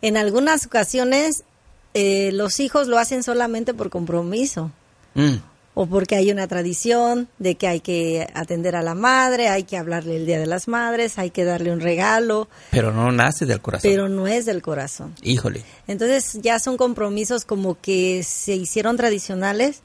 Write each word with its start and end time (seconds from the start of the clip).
en 0.00 0.16
algunas 0.16 0.66
ocasiones 0.66 1.44
eh, 1.92 2.32
los 2.32 2.58
hijos 2.58 2.88
lo 2.88 2.98
hacen 2.98 3.22
solamente 3.22 3.74
por 3.74 3.90
compromiso. 3.90 4.72
Mm 5.14 5.53
o 5.74 5.86
porque 5.86 6.14
hay 6.14 6.30
una 6.30 6.46
tradición 6.46 7.28
de 7.38 7.56
que 7.56 7.66
hay 7.66 7.80
que 7.80 8.28
atender 8.34 8.76
a 8.76 8.82
la 8.82 8.94
madre, 8.94 9.48
hay 9.48 9.64
que 9.64 9.76
hablarle 9.76 10.16
el 10.16 10.26
Día 10.26 10.38
de 10.38 10.46
las 10.46 10.68
Madres, 10.68 11.18
hay 11.18 11.30
que 11.30 11.44
darle 11.44 11.72
un 11.72 11.80
regalo. 11.80 12.48
Pero 12.70 12.92
no 12.92 13.10
nace 13.10 13.44
del 13.44 13.60
corazón. 13.60 13.90
Pero 13.90 14.08
no 14.08 14.28
es 14.28 14.46
del 14.46 14.62
corazón. 14.62 15.14
Híjole. 15.22 15.62
Entonces 15.88 16.38
ya 16.40 16.60
son 16.60 16.76
compromisos 16.76 17.44
como 17.44 17.80
que 17.80 18.22
se 18.22 18.54
hicieron 18.54 18.96
tradicionales, 18.96 19.82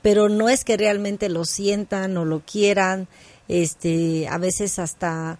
pero 0.00 0.28
no 0.28 0.48
es 0.48 0.64
que 0.64 0.76
realmente 0.76 1.28
lo 1.28 1.44
sientan 1.44 2.16
o 2.16 2.24
lo 2.24 2.40
quieran. 2.40 3.08
Este, 3.48 4.28
a 4.28 4.38
veces 4.38 4.78
hasta 4.78 5.38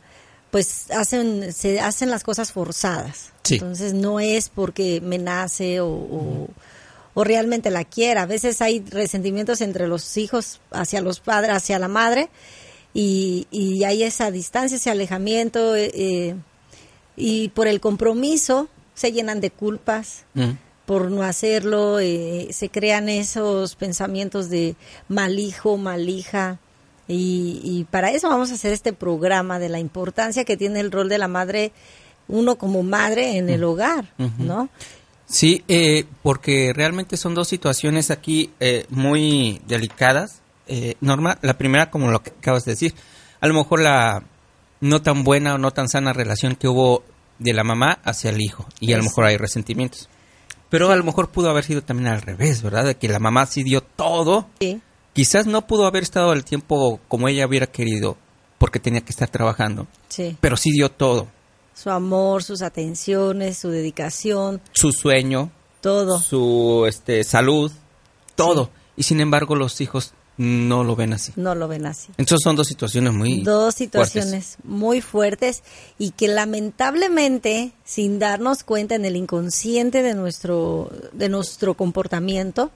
pues 0.50 0.90
hacen 0.90 1.50
se 1.54 1.80
hacen 1.80 2.10
las 2.10 2.24
cosas 2.24 2.52
forzadas. 2.52 3.32
Entonces 3.48 3.94
no 3.94 4.20
es 4.20 4.48
porque 4.48 5.00
me 5.00 5.18
nace 5.18 5.80
o 5.80 5.88
o 5.88 6.48
realmente 7.16 7.70
la 7.70 7.84
quiera. 7.84 8.22
A 8.22 8.26
veces 8.26 8.62
hay 8.62 8.80
resentimientos 8.80 9.60
entre 9.60 9.86
los 9.86 10.16
hijos 10.16 10.60
hacia 10.70 11.00
los 11.00 11.20
padres, 11.20 11.52
hacia 11.52 11.78
la 11.78 11.88
madre, 11.88 12.30
y, 12.94 13.46
y 13.50 13.84
hay 13.84 14.02
esa 14.02 14.30
distancia, 14.30 14.76
ese 14.76 14.90
alejamiento, 14.90 15.76
eh, 15.76 15.90
eh, 15.94 16.34
y 17.16 17.48
por 17.50 17.66
el 17.66 17.80
compromiso 17.80 18.68
se 18.94 19.12
llenan 19.12 19.40
de 19.40 19.50
culpas. 19.50 20.24
Mm. 20.34 20.52
por 20.86 21.10
no 21.12 21.22
hacerlo, 21.22 22.00
eh, 22.00 22.48
se 22.50 22.68
crean 22.68 23.08
esos 23.08 23.76
pensamientos 23.76 24.50
de 24.50 24.74
mal 25.08 25.38
hijo, 25.38 25.76
mal 25.76 26.08
hija, 26.08 26.58
y, 27.06 27.60
y, 27.62 27.84
para 27.84 28.10
eso 28.10 28.28
vamos 28.28 28.50
a 28.50 28.54
hacer 28.54 28.72
este 28.72 28.92
programa 28.92 29.58
de 29.58 29.68
la 29.68 29.78
importancia 29.78 30.44
que 30.44 30.56
tiene 30.56 30.80
el 30.80 30.90
rol 30.90 31.08
de 31.08 31.18
la 31.18 31.28
madre, 31.28 31.72
uno 32.28 32.56
como 32.56 32.82
madre 32.82 33.36
en 33.36 33.48
el 33.48 33.60
mm. 33.60 33.64
hogar, 33.64 34.12
¿no? 34.38 34.68
Sí, 35.26 35.64
eh, 35.68 36.04
porque 36.22 36.72
realmente 36.74 37.16
son 37.16 37.34
dos 37.34 37.48
situaciones 37.48 38.10
aquí 38.10 38.50
eh, 38.60 38.86
muy 38.90 39.60
delicadas. 39.66 40.42
Eh, 40.66 40.94
Norma, 41.00 41.38
la 41.42 41.56
primera, 41.56 41.90
como 41.90 42.10
lo 42.10 42.22
que 42.22 42.30
acabas 42.30 42.64
de 42.64 42.72
decir, 42.72 42.94
a 43.40 43.48
lo 43.48 43.54
mejor 43.54 43.80
la 43.80 44.24
no 44.80 45.00
tan 45.02 45.24
buena 45.24 45.54
o 45.54 45.58
no 45.58 45.70
tan 45.70 45.88
sana 45.88 46.12
relación 46.12 46.54
que 46.56 46.68
hubo 46.68 47.04
de 47.38 47.54
la 47.54 47.64
mamá 47.64 47.98
hacia 48.04 48.30
el 48.30 48.40
hijo, 48.40 48.66
y 48.78 48.92
a 48.92 48.98
lo 48.98 49.04
mejor 49.04 49.24
hay 49.24 49.36
resentimientos. 49.36 50.08
Pero 50.68 50.90
a 50.90 50.96
lo 50.96 51.04
mejor 51.04 51.30
pudo 51.30 51.50
haber 51.50 51.64
sido 51.64 51.82
también 51.82 52.08
al 52.08 52.22
revés, 52.22 52.62
¿verdad? 52.62 52.84
De 52.84 52.96
que 52.96 53.08
la 53.08 53.18
mamá 53.18 53.46
sí 53.46 53.62
dio 53.62 53.82
todo. 53.82 54.48
Sí. 54.60 54.80
Quizás 55.12 55.46
no 55.46 55.66
pudo 55.66 55.86
haber 55.86 56.02
estado 56.02 56.30
al 56.30 56.44
tiempo 56.44 57.00
como 57.08 57.28
ella 57.28 57.46
hubiera 57.46 57.66
querido, 57.66 58.16
porque 58.58 58.80
tenía 58.80 59.02
que 59.02 59.10
estar 59.10 59.28
trabajando. 59.28 59.86
Sí. 60.08 60.36
Pero 60.40 60.56
sí 60.56 60.70
dio 60.70 60.90
todo 60.90 61.28
su 61.74 61.90
amor, 61.90 62.42
sus 62.42 62.62
atenciones, 62.62 63.58
su 63.58 63.70
dedicación, 63.70 64.60
su 64.72 64.92
sueño, 64.92 65.50
todo, 65.80 66.20
su 66.20 66.84
este 66.88 67.24
salud, 67.24 67.72
todo. 68.34 68.70
Y 68.96 69.04
sin 69.04 69.20
embargo 69.20 69.56
los 69.56 69.80
hijos 69.80 70.12
no 70.36 70.84
lo 70.84 70.96
ven 70.96 71.12
así. 71.12 71.32
No 71.36 71.54
lo 71.54 71.68
ven 71.68 71.86
así. 71.86 72.08
Entonces 72.16 72.42
son 72.42 72.56
dos 72.56 72.66
situaciones 72.66 73.12
muy 73.12 73.42
dos 73.42 73.74
situaciones 73.74 74.56
muy 74.64 75.00
fuertes 75.00 75.62
y 75.98 76.10
que 76.10 76.28
lamentablemente 76.28 77.72
sin 77.84 78.18
darnos 78.18 78.64
cuenta 78.64 78.94
en 78.94 79.04
el 79.04 79.16
inconsciente 79.16 80.02
de 80.02 80.14
nuestro 80.14 80.90
de 81.12 81.28
nuestro 81.28 81.74
comportamiento 81.74 82.70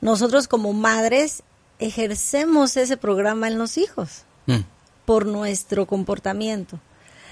nosotros 0.00 0.48
como 0.48 0.72
madres 0.72 1.42
ejercemos 1.78 2.76
ese 2.76 2.96
programa 2.96 3.48
en 3.48 3.58
los 3.58 3.78
hijos 3.78 4.24
mm. 4.46 4.60
por 5.04 5.26
nuestro 5.26 5.86
comportamiento. 5.86 6.78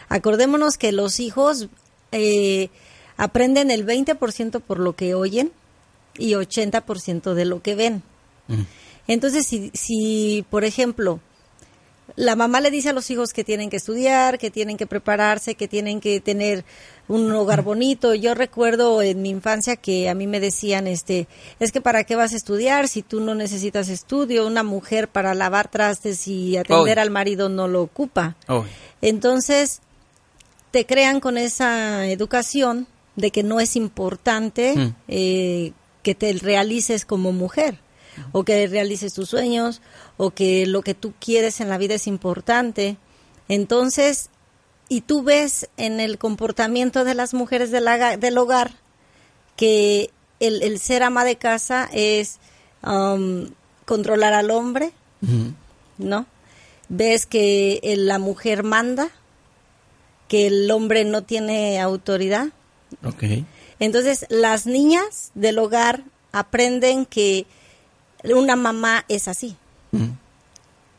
Acordémonos 0.09 0.79
que 0.79 0.93
los 0.93 1.21
hijos 1.21 1.69
eh, 2.13 2.71
aprenden 3.17 3.71
el 3.71 3.87
20% 3.87 4.61
por 4.61 4.79
lo 4.79 4.95
que 4.95 5.15
oyen 5.15 5.53
y 6.17 6.33
80% 6.33 7.35
de 7.35 7.45
lo 7.45 7.63
que 7.63 7.75
ven. 7.75 8.03
Mm. 8.49 8.63
Entonces, 9.07 9.47
si, 9.47 9.71
si, 9.75 10.45
por 10.51 10.65
ejemplo, 10.65 11.21
la 12.17 12.37
mamá 12.37 12.61
le 12.61 12.71
dice 12.71 12.89
a 12.89 12.93
los 12.93 13.11
hijos 13.11 13.33
que 13.33 13.45
tienen 13.45 13.71
que 13.71 13.77
estudiar, 13.77 14.39
que 14.39 14.51
tienen 14.51 14.77
que 14.77 14.87
prepararse, 14.87 15.55
que 15.55 15.69
tienen 15.69 16.01
que 16.01 16.21
tener 16.21 16.65
un 17.07 17.31
hogar 17.33 17.63
bonito. 17.63 18.15
Yo 18.15 18.35
recuerdo 18.35 19.03
en 19.03 19.23
mi 19.23 19.31
infancia 19.31 19.77
que 19.77 20.09
a 20.09 20.15
mí 20.15 20.27
me 20.27 20.41
decían, 20.41 20.87
este, 20.87 21.29
es 21.61 21.71
que 21.71 21.81
para 21.81 22.05
qué 22.05 22.17
vas 22.17 22.33
a 22.33 22.37
estudiar 22.37 22.89
si 22.89 23.03
tú 23.03 23.21
no 23.21 23.35
necesitas 23.35 23.89
estudio, 23.89 24.47
una 24.47 24.63
mujer 24.63 25.09
para 25.09 25.35
lavar 25.35 25.71
trastes 25.71 26.27
y 26.29 26.57
atender 26.57 26.99
al 26.99 27.11
marido 27.11 27.49
no 27.49 27.69
lo 27.69 27.83
ocupa. 27.83 28.37
Entonces, 29.01 29.81
te 30.71 30.87
crean 30.87 31.21
con 31.21 31.39
esa 31.39 32.07
educación 32.07 32.87
de 33.17 33.31
que 33.31 33.43
no 33.43 33.61
es 33.61 33.77
importante 33.77 34.75
mm. 34.77 34.95
eh, 35.09 35.73
que 36.03 36.15
te 36.15 36.33
realices 36.35 37.05
como 37.05 37.33
mujer 37.33 37.81
o 38.33 38.45
que 38.45 38.67
realices 38.67 39.15
tus 39.15 39.29
sueños 39.29 39.81
o 40.17 40.31
que 40.31 40.67
lo 40.67 40.83
que 40.83 40.95
tú 40.95 41.13
quieres 41.21 41.61
en 41.61 41.69
la 41.69 41.79
vida 41.79 41.95
es 41.95 42.07
importante. 42.07 42.97
Entonces, 43.49 44.31
y 44.89 45.03
tú 45.03 45.23
ves 45.23 45.69
en 45.77 46.01
el 46.01 46.19
comportamiento 46.19 47.05
de 47.05 47.15
las 47.15 47.35
mujeres 47.35 47.71
del, 47.71 47.87
del 48.19 48.39
hogar 48.39 48.73
que 49.57 50.11
el, 50.41 50.79
ser 50.79 51.03
ama 51.03 51.25
de 51.25 51.37
casa 51.37 51.89
es 51.93 52.39
um, 52.83 53.51
controlar 53.85 54.35
al 54.35 54.51
hombre, 54.51 54.93
¿no? 55.99 56.27
Ves 56.89 57.27
que 57.27 57.81
la 57.99 58.19
mujer 58.19 58.63
manda, 58.63 59.11
que 60.29 60.47
el 60.47 60.71
hombre 60.71 61.05
no 61.05 61.23
tiene 61.23 61.81
autoridad. 61.81 62.49
Okay. 63.05 63.47
Entonces, 63.81 64.27
las 64.29 64.67
niñas 64.67 65.31
del 65.35 65.59
hogar 65.59 66.05
aprenden 66.33 67.07
que 67.07 67.47
una 68.25 68.57
mamá 68.57 69.05
es 69.09 69.29
así. 69.29 69.57
Mm. 69.93 70.11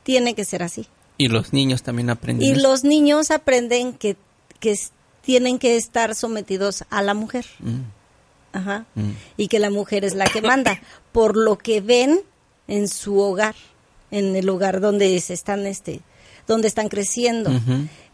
Tiene 0.04 0.34
que 0.34 0.46
ser 0.46 0.64
así. 0.64 0.88
Y 1.18 1.28
los 1.28 1.54
niños 1.54 1.84
también 1.84 2.10
aprenden. 2.10 2.48
Y 2.48 2.56
los 2.56 2.84
niños 2.84 3.32
aprenden 3.32 3.94
que, 3.94 4.16
que 4.60 4.76
tienen 5.22 5.60
que 5.60 5.76
estar 5.76 6.16
sometidos 6.16 6.86
a 6.90 7.02
la 7.02 7.14
mujer. 7.14 7.46
Mm. 7.60 7.82
Ajá. 8.54 8.86
Mm. 8.96 9.12
Y 9.38 9.48
que 9.48 9.60
la 9.60 9.70
mujer 9.70 10.06
es 10.06 10.16
la 10.16 10.26
que 10.26 10.42
manda, 10.42 10.82
por 11.12 11.38
lo 11.38 11.58
que 11.58 11.82
ven 11.82 12.22
en 12.68 12.88
su 12.88 13.20
hogar, 13.20 13.56
en 14.12 14.36
el 14.36 14.50
hogar 14.50 14.80
donde 14.80 15.20
se 15.20 15.34
están 15.34 15.68
este 15.68 16.02
donde 16.50 16.68
están 16.68 16.90
creciendo. 16.90 17.52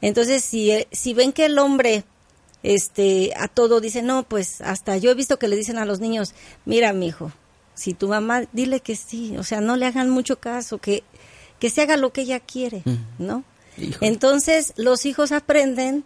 Entonces, 0.01 0.43
si, 0.43 0.85
si 0.91 1.13
ven 1.13 1.31
que 1.31 1.45
el 1.45 1.57
hombre 1.57 2.03
este, 2.63 3.31
a 3.37 3.47
todo 3.47 3.79
dicen, 3.79 4.05
no, 4.05 4.23
pues 4.23 4.59
hasta 4.59 4.97
yo 4.97 5.09
he 5.09 5.15
visto 5.15 5.39
que 5.39 5.47
le 5.47 5.55
dicen 5.55 5.77
a 5.77 5.85
los 5.85 6.01
niños, 6.01 6.35
mira, 6.65 6.91
mi 6.91 7.07
hijo, 7.07 7.31
si 7.75 7.93
tu 7.93 8.09
mamá, 8.09 8.43
dile 8.51 8.81
que 8.81 8.97
sí, 8.97 9.37
o 9.37 9.43
sea, 9.43 9.61
no 9.61 9.77
le 9.77 9.85
hagan 9.85 10.09
mucho 10.09 10.37
caso, 10.41 10.79
que, 10.79 11.05
que 11.59 11.69
se 11.69 11.81
haga 11.81 11.95
lo 11.95 12.11
que 12.11 12.21
ella 12.21 12.41
quiere, 12.41 12.83
¿no? 13.17 13.45
Entonces, 14.01 14.73
los 14.75 15.05
hijos 15.05 15.31
aprenden 15.31 16.03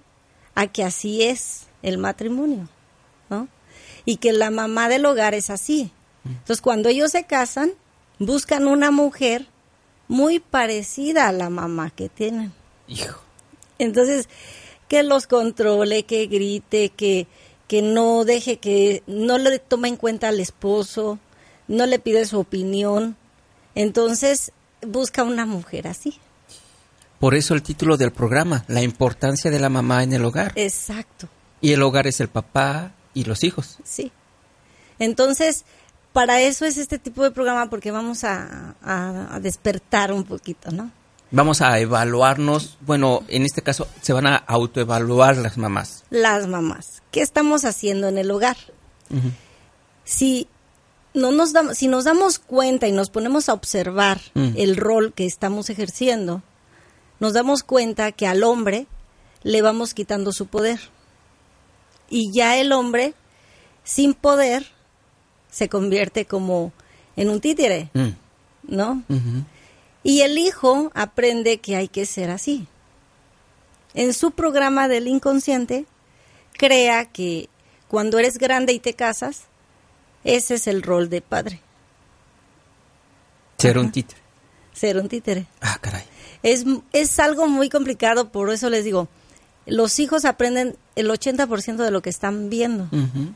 a 0.53 0.67
que 0.67 0.83
así 0.83 1.23
es 1.23 1.63
el 1.81 1.97
matrimonio, 1.97 2.69
¿no? 3.31 3.47
Y 4.05 4.17
que 4.17 4.33
la 4.33 4.51
mamá 4.51 4.87
del 4.87 5.05
hogar 5.07 5.33
es 5.33 5.49
así. 5.49 5.91
Entonces, 6.25 6.61
cuando 6.61 6.89
ellos 6.89 7.11
se 7.11 7.23
casan, 7.23 7.71
buscan 8.19 8.67
una 8.67 8.91
mujer 8.91 9.47
muy 10.09 10.39
parecida 10.39 11.29
a 11.29 11.31
la 11.31 11.49
mamá 11.49 11.91
que 11.91 12.09
tienen. 12.09 12.51
Hijo. 12.87 13.21
Entonces, 13.77 14.27
que 14.89 15.03
los 15.03 15.27
controle, 15.27 16.03
que 16.03 16.25
grite, 16.25 16.89
que, 16.89 17.27
que 17.67 17.81
no 17.81 18.25
deje 18.25 18.57
que, 18.57 19.03
no 19.07 19.37
le 19.37 19.59
tome 19.59 19.87
en 19.87 19.95
cuenta 19.95 20.27
al 20.27 20.41
esposo, 20.41 21.19
no 21.69 21.85
le 21.85 21.99
pide 21.99 22.25
su 22.25 22.39
opinión. 22.39 23.15
Entonces, 23.75 24.51
busca 24.81 25.23
una 25.23 25.45
mujer 25.45 25.87
así. 25.87 26.19
Por 27.19 27.35
eso 27.35 27.53
el 27.53 27.61
título 27.61 27.95
del 27.95 28.11
programa, 28.11 28.65
la 28.67 28.81
importancia 28.81 29.51
de 29.51 29.59
la 29.59 29.69
mamá 29.69 30.03
en 30.03 30.13
el 30.13 30.25
hogar. 30.25 30.53
Exacto. 30.55 31.29
Y 31.61 31.73
el 31.73 31.83
hogar 31.83 32.07
es 32.07 32.19
el 32.19 32.29
papá 32.29 32.93
y 33.13 33.25
los 33.25 33.43
hijos. 33.43 33.77
Sí. 33.83 34.11
Entonces, 34.97 35.65
para 36.13 36.41
eso 36.41 36.65
es 36.65 36.77
este 36.77 36.99
tipo 36.99 37.23
de 37.23 37.31
programa, 37.31 37.69
porque 37.69 37.91
vamos 37.91 38.23
a, 38.23 38.75
a 38.83 39.39
despertar 39.39 40.11
un 40.11 40.23
poquito, 40.23 40.71
¿no? 40.71 40.91
Vamos 41.31 41.61
a 41.61 41.77
evaluarnos, 41.79 42.77
bueno, 42.81 43.23
en 43.27 43.43
este 43.43 43.61
caso 43.61 43.87
se 44.01 44.13
van 44.13 44.25
a 44.25 44.35
autoevaluar 44.35 45.37
las 45.37 45.57
mamás. 45.59 46.03
Las 46.09 46.47
mamás. 46.47 47.03
¿Qué 47.11 47.21
estamos 47.21 47.65
haciendo 47.65 48.07
en 48.07 48.17
el 48.17 48.31
hogar? 48.31 48.57
Si 50.03 50.47
no 51.13 51.31
nos 51.31 51.53
damos, 51.53 51.77
si 51.77 51.87
nos 51.87 52.03
damos 52.05 52.39
cuenta 52.39 52.87
y 52.87 52.91
nos 52.91 53.09
ponemos 53.09 53.49
a 53.49 53.53
observar 53.53 54.19
Mm. 54.33 54.53
el 54.57 54.75
rol 54.77 55.13
que 55.13 55.25
estamos 55.25 55.69
ejerciendo, 55.69 56.41
nos 57.19 57.33
damos 57.33 57.63
cuenta 57.63 58.11
que 58.11 58.25
al 58.27 58.43
hombre 58.43 58.87
le 59.43 59.61
vamos 59.61 59.93
quitando 59.93 60.31
su 60.31 60.47
poder. 60.47 60.79
Y 62.09 62.31
ya 62.33 62.57
el 62.57 62.71
hombre, 62.71 63.13
sin 63.83 64.13
poder, 64.15 64.65
se 65.49 65.69
convierte 65.69 66.25
como 66.25 66.71
en 67.15 67.29
un 67.29 67.39
títere, 67.41 67.89
Mm. 67.93 68.09
¿no? 68.67 69.03
Y 70.03 70.21
el 70.21 70.37
hijo 70.37 70.91
aprende 70.93 71.57
que 71.59 71.75
hay 71.75 71.87
que 71.87 72.05
ser 72.05 72.29
así. 72.29 72.67
En 73.93 74.13
su 74.13 74.31
programa 74.31 74.87
del 74.87 75.07
inconsciente, 75.07 75.85
crea 76.53 77.05
que 77.05 77.49
cuando 77.87 78.19
eres 78.19 78.37
grande 78.37 78.71
y 78.73 78.79
te 78.79 78.93
casas, 78.93 79.43
ese 80.23 80.55
es 80.55 80.67
el 80.67 80.83
rol 80.83 81.09
de 81.09 81.21
padre, 81.21 81.61
Ser 83.57 83.77
un 83.77 83.91
títere. 83.91 84.21
ser 84.73 84.97
un 84.97 85.09
títere. 85.09 85.45
Ah, 85.61 85.77
caray. 85.81 86.03
Es, 86.43 86.63
es 86.93 87.19
algo 87.19 87.47
muy 87.47 87.67
complicado, 87.69 88.29
por 88.31 88.49
eso 88.53 88.69
les 88.69 88.85
digo, 88.85 89.09
los 89.65 89.99
hijos 89.99 90.23
aprenden 90.23 90.77
el 90.95 91.09
80% 91.09 91.75
de 91.83 91.91
lo 91.91 92.01
que 92.01 92.09
están 92.09 92.49
viendo. 92.49 92.87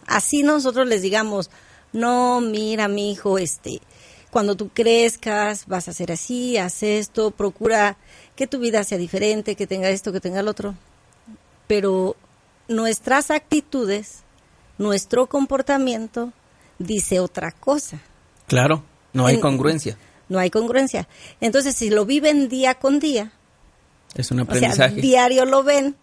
Así 0.07 0.44
nosotros 0.44 0.88
les 0.88 1.01
digamos, 1.01 1.50
no, 1.94 2.42
mira, 2.42 2.88
mi 2.88 3.12
hijo, 3.12 3.38
este, 3.38 3.80
cuando 4.31 4.56
tú 4.56 4.69
crezcas, 4.74 5.66
vas 5.68 5.88
a 5.88 5.92
hacer 5.92 6.12
así, 6.12 6.57
haz 6.57 6.84
esto, 6.84 7.31
procura 7.31 7.98
que 8.36 8.48
tu 8.48 8.60
vida 8.60 8.84
sea 8.84 8.98
diferente, 8.98 9.56
que 9.56 9.68
tenga 9.68 9.90
esto, 9.90 10.12
que 10.12 10.19
tenga 10.19 10.40
el 10.40 10.48
otro. 10.48 10.75
Pero 11.68 12.16
nuestras 12.68 13.31
actitudes, 13.31 14.24
nuestro 14.78 15.28
comportamiento, 15.28 16.34
dice 16.80 17.19
otra 17.19 17.51
cosa. 17.51 18.00
Claro, 18.48 18.84
no 19.13 19.25
hay 19.28 19.36
En- 19.36 19.42
congruencia. 19.42 19.98
No 20.30 20.40
hay 20.40 20.50
congruencia. 20.50 21.07
Entonces, 21.42 21.75
si 21.75 21.90
lo 21.90 22.06
viven 22.06 22.50
día 22.50 22.75
con 22.75 23.00
día, 23.00 23.31
Es 24.16 24.31
un 24.31 24.40
o 24.40 24.45
sea, 24.45 24.56
aprendizaje. 24.56 24.95
diario 25.01 25.45
lo 25.45 25.63
ven, 25.63 25.95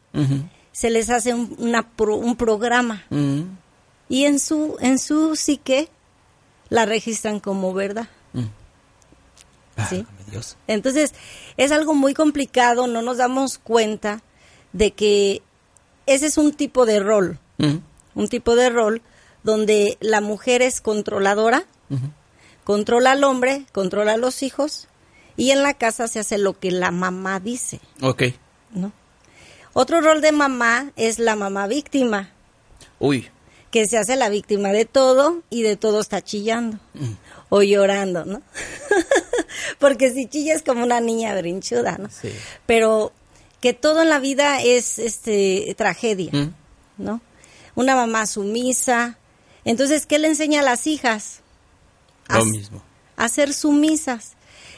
se 0.73 0.91
les 0.91 1.11
hace 1.11 1.35
un, 1.35 1.55
una 1.59 1.89
pro- 1.91 2.17
un 2.17 2.37
programa 2.37 3.05
Mm. 3.11 3.43
Y 4.11 4.27
en 4.27 4.39
su 4.41 4.77
en 4.81 4.99
su 4.99 5.35
psique 5.37 5.89
la 6.69 6.85
registran 6.85 7.41
como 7.41 7.73
verdad. 7.73 8.09
Sí. 9.89 9.97
Válgame 9.97 10.31
Dios. 10.31 10.57
Entonces, 10.67 11.15
es 11.57 11.73
algo 11.73 11.95
muy 11.95 12.13
complicado, 12.13 12.87
no 12.87 13.01
nos 13.01 13.17
damos 13.17 13.57
cuenta 13.57 14.21
de 14.75 14.91
que 14.91 15.41
ese 16.05 16.27
es 16.27 16.37
un 16.37 16.53
tipo 16.53 16.85
de 16.85 17.01
rol, 17.01 17.39
Mm. 17.57 17.77
un 18.15 18.29
tipo 18.29 18.57
de 18.57 18.69
rol 18.69 19.01
donde 19.43 19.97
la 20.01 20.21
mujer 20.21 20.61
es 20.61 20.81
controladora, 20.83 21.65
controla 22.65 23.13
al 23.13 23.25
hombre, 23.25 23.65
controla 23.73 24.15
a 24.15 24.17
los 24.19 24.43
hijos 24.43 24.87
y 25.37 25.51
en 25.53 25.63
la 25.63 25.73
casa 25.75 26.09
se 26.09 26.19
hace 26.19 26.37
lo 26.37 26.59
que 26.59 26.71
la 26.71 26.91
mamá 26.91 27.41
dice, 27.41 27.81
Ok. 28.03 28.25
¿no? 28.73 28.93
Otro 29.73 30.01
rol 30.03 30.21
de 30.21 30.33
mamá 30.33 30.91
es 30.97 31.19
la 31.19 31.37
mamá 31.37 31.67
víctima, 31.69 32.31
Uy. 32.99 33.31
Que 33.71 33.87
se 33.87 33.99
hace 33.99 34.17
la 34.17 34.29
víctima 34.29 34.71
de 34.73 34.85
todo 34.85 35.43
y 35.51 35.63
de 35.63 35.77
todo 35.77 36.01
está 36.01 36.23
chillando 36.23 36.79
o 37.49 37.63
llorando, 37.63 38.25
¿no? 38.25 38.43
Porque 39.79 40.13
si 40.13 40.27
chilla 40.27 40.55
es 40.55 40.63
como 40.63 40.85
una 40.85 41.01
niña 41.01 41.35
brinchuda, 41.39 41.97
¿no? 41.99 42.09
Sí. 42.11 42.31
Pero 42.67 43.13
que 43.61 43.73
todo 43.73 44.03
en 44.03 44.09
la 44.09 44.19
vida 44.19 44.63
es 44.63 44.99
este 44.99 45.75
tragedia, 45.77 46.31
Mm. 46.33 46.55
¿no? 46.99 47.21
Una 47.75 47.95
mamá 47.95 48.27
sumisa. 48.27 49.17
Entonces, 49.65 50.07
¿qué 50.07 50.19
le 50.19 50.29
enseña 50.29 50.61
a 50.61 50.65
las 50.65 50.87
hijas? 50.87 51.41
Lo 52.29 52.41
A- 52.41 52.45
mismo. 52.45 52.83
A 53.17 53.29
ser 53.29 53.53
sumisas. 53.53 54.33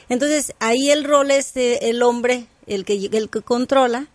Entonces, 0.08 0.52
ahí 0.58 0.90
el 0.90 1.04
rol 1.04 1.30
es 1.30 1.54
de 1.54 1.76
el 1.82 2.02
hombre, 2.02 2.46
el 2.66 2.84
que, 2.84 2.94
el 3.12 3.30
que 3.30 3.40
controla 3.40 4.08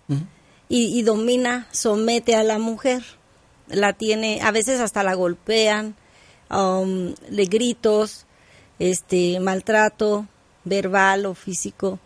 y, 0.70 0.98
y 1.00 1.02
domina, 1.02 1.68
somete 1.72 2.36
a 2.36 2.44
la 2.44 2.60
mujer. 2.60 3.04
La 3.70 3.94
tiene, 3.94 4.42
a 4.42 4.52
veces 4.52 4.80
hasta 4.80 5.04
la 5.04 5.14
golpean, 5.14 5.96
um, 6.50 7.14
le 7.30 7.46
gritos, 7.46 8.26
este, 8.80 9.40
maltrato 9.40 10.28
verbal 10.64 11.26
o 11.26 11.34
físico, 11.34 12.00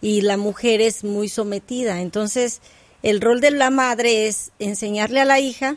y 0.00 0.20
la 0.20 0.36
mujer 0.36 0.80
es 0.80 1.04
muy 1.04 1.28
sometida. 1.28 2.00
Entonces, 2.00 2.60
el 3.02 3.20
rol 3.20 3.40
de 3.40 3.50
la 3.50 3.70
madre 3.70 4.28
es 4.28 4.52
enseñarle 4.58 5.20
a 5.20 5.24
la 5.24 5.40
hija 5.40 5.76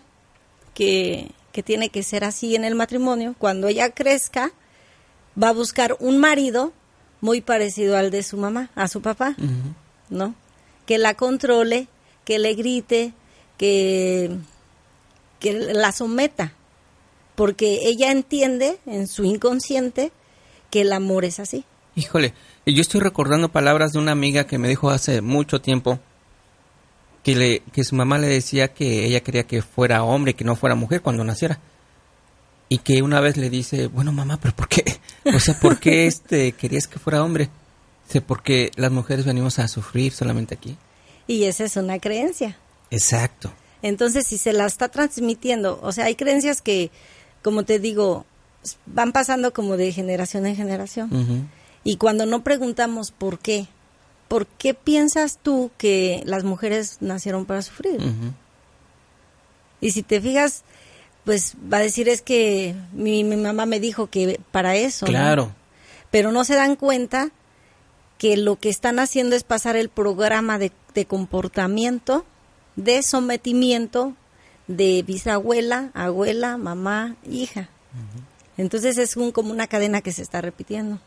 que, 0.73 1.31
que 1.51 1.63
tiene 1.63 1.89
que 1.89 2.03
ser 2.03 2.23
así 2.23 2.55
en 2.55 2.63
el 2.63 2.75
matrimonio. 2.75 3.35
Cuando 3.37 3.67
ella 3.67 3.91
crezca, 3.91 4.51
va 5.41 5.49
a 5.49 5.53
buscar 5.53 5.97
un 5.99 6.17
marido 6.17 6.73
muy 7.19 7.41
parecido 7.41 7.97
al 7.97 8.11
de 8.11 8.23
su 8.23 8.37
mamá, 8.37 8.69
a 8.75 8.87
su 8.87 9.01
papá. 9.01 9.35
¿no? 10.09 10.35
Que 10.85 10.97
la 10.97 11.15
controle, 11.15 11.87
que 12.25 12.39
le 12.39 12.53
grite, 12.53 13.13
que, 13.57 14.37
que 15.41 15.51
la 15.51 15.91
someta, 15.91 16.53
porque 17.35 17.89
ella 17.89 18.11
entiende 18.11 18.77
en 18.85 19.07
su 19.07 19.25
inconsciente 19.25 20.13
que 20.69 20.81
el 20.81 20.93
amor 20.93 21.25
es 21.25 21.41
así. 21.41 21.65
Híjole, 21.95 22.33
yo 22.65 22.81
estoy 22.81 23.01
recordando 23.01 23.51
palabras 23.51 23.91
de 23.91 23.99
una 23.99 24.13
amiga 24.13 24.45
que 24.45 24.57
me 24.57 24.69
dijo 24.69 24.89
hace 24.89 25.19
mucho 25.21 25.59
tiempo 25.59 25.99
que, 27.23 27.35
le, 27.35 27.59
que 27.73 27.83
su 27.83 27.95
mamá 27.95 28.17
le 28.17 28.27
decía 28.27 28.73
que 28.73 29.05
ella 29.05 29.21
quería 29.21 29.43
que 29.43 29.61
fuera 29.61 30.03
hombre, 30.03 30.35
que 30.35 30.45
no 30.45 30.55
fuera 30.55 30.75
mujer 30.75 31.01
cuando 31.01 31.23
naciera. 31.23 31.59
Y 32.69 32.77
que 32.77 33.01
una 33.01 33.19
vez 33.19 33.35
le 33.35 33.49
dice, 33.49 33.87
bueno 33.87 34.13
mamá, 34.13 34.39
pero 34.41 34.55
¿por 34.55 34.69
qué? 34.69 34.85
O 35.25 35.39
sea, 35.39 35.59
¿por 35.59 35.79
qué 35.79 36.07
este, 36.07 36.53
querías 36.53 36.87
que 36.87 36.99
fuera 36.99 37.23
hombre? 37.23 37.49
Dice, 38.07 38.21
porque 38.21 38.71
las 38.75 38.91
mujeres 38.91 39.25
venimos 39.25 39.59
a 39.59 39.67
sufrir 39.67 40.13
solamente 40.13 40.55
aquí. 40.55 40.77
Y 41.27 41.43
esa 41.43 41.65
es 41.65 41.75
una 41.75 41.99
creencia. 41.99 42.57
Exacto. 42.89 43.51
Entonces, 43.81 44.27
si 44.27 44.37
se 44.37 44.53
la 44.53 44.65
está 44.65 44.89
transmitiendo, 44.89 45.79
o 45.81 45.91
sea, 45.91 46.05
hay 46.05 46.15
creencias 46.15 46.61
que, 46.61 46.91
como 47.41 47.63
te 47.63 47.79
digo, 47.79 48.25
van 48.85 49.11
pasando 49.11 49.53
como 49.53 49.77
de 49.77 49.91
generación 49.91 50.45
en 50.45 50.55
generación. 50.55 51.49
Y 51.83 51.97
cuando 51.97 52.25
no 52.25 52.43
preguntamos 52.43 53.11
por 53.11 53.39
qué, 53.39 53.67
¿por 54.27 54.45
qué 54.45 54.73
piensas 54.73 55.39
tú 55.41 55.71
que 55.77 56.21
las 56.25 56.43
mujeres 56.43 56.97
nacieron 57.01 57.45
para 57.45 57.61
sufrir? 57.61 57.99
Y 59.79 59.91
si 59.91 60.03
te 60.03 60.21
fijas, 60.21 60.63
pues 61.25 61.55
va 61.71 61.77
a 61.77 61.81
decir 61.81 62.07
es 62.07 62.21
que 62.21 62.75
mi, 62.93 63.23
mi 63.23 63.35
mamá 63.35 63.65
me 63.65 63.79
dijo 63.79 64.07
que 64.07 64.39
para 64.51 64.75
eso. 64.75 65.05
¿no? 65.05 65.11
Claro. 65.11 65.51
Pero 66.11 66.31
no 66.31 66.43
se 66.43 66.55
dan 66.55 66.75
cuenta 66.75 67.31
que 68.17 68.37
lo 68.37 68.57
que 68.57 68.69
están 68.69 68.99
haciendo 68.99 69.35
es 69.35 69.43
pasar 69.43 69.75
el 69.75 69.89
programa 69.89 70.59
de, 70.59 70.71
de 70.93 71.05
comportamiento, 71.05 72.25
de 72.75 73.03
sometimiento 73.03 74.15
de 74.67 75.03
bisabuela, 75.05 75.91
abuela, 75.93 76.57
mamá, 76.57 77.15
hija. 77.29 77.69
Entonces 78.57 78.97
es 78.97 79.17
un, 79.17 79.31
como 79.31 79.51
una 79.51 79.67
cadena 79.67 80.01
que 80.01 80.11
se 80.11 80.21
está 80.21 80.39
repitiendo 80.41 80.99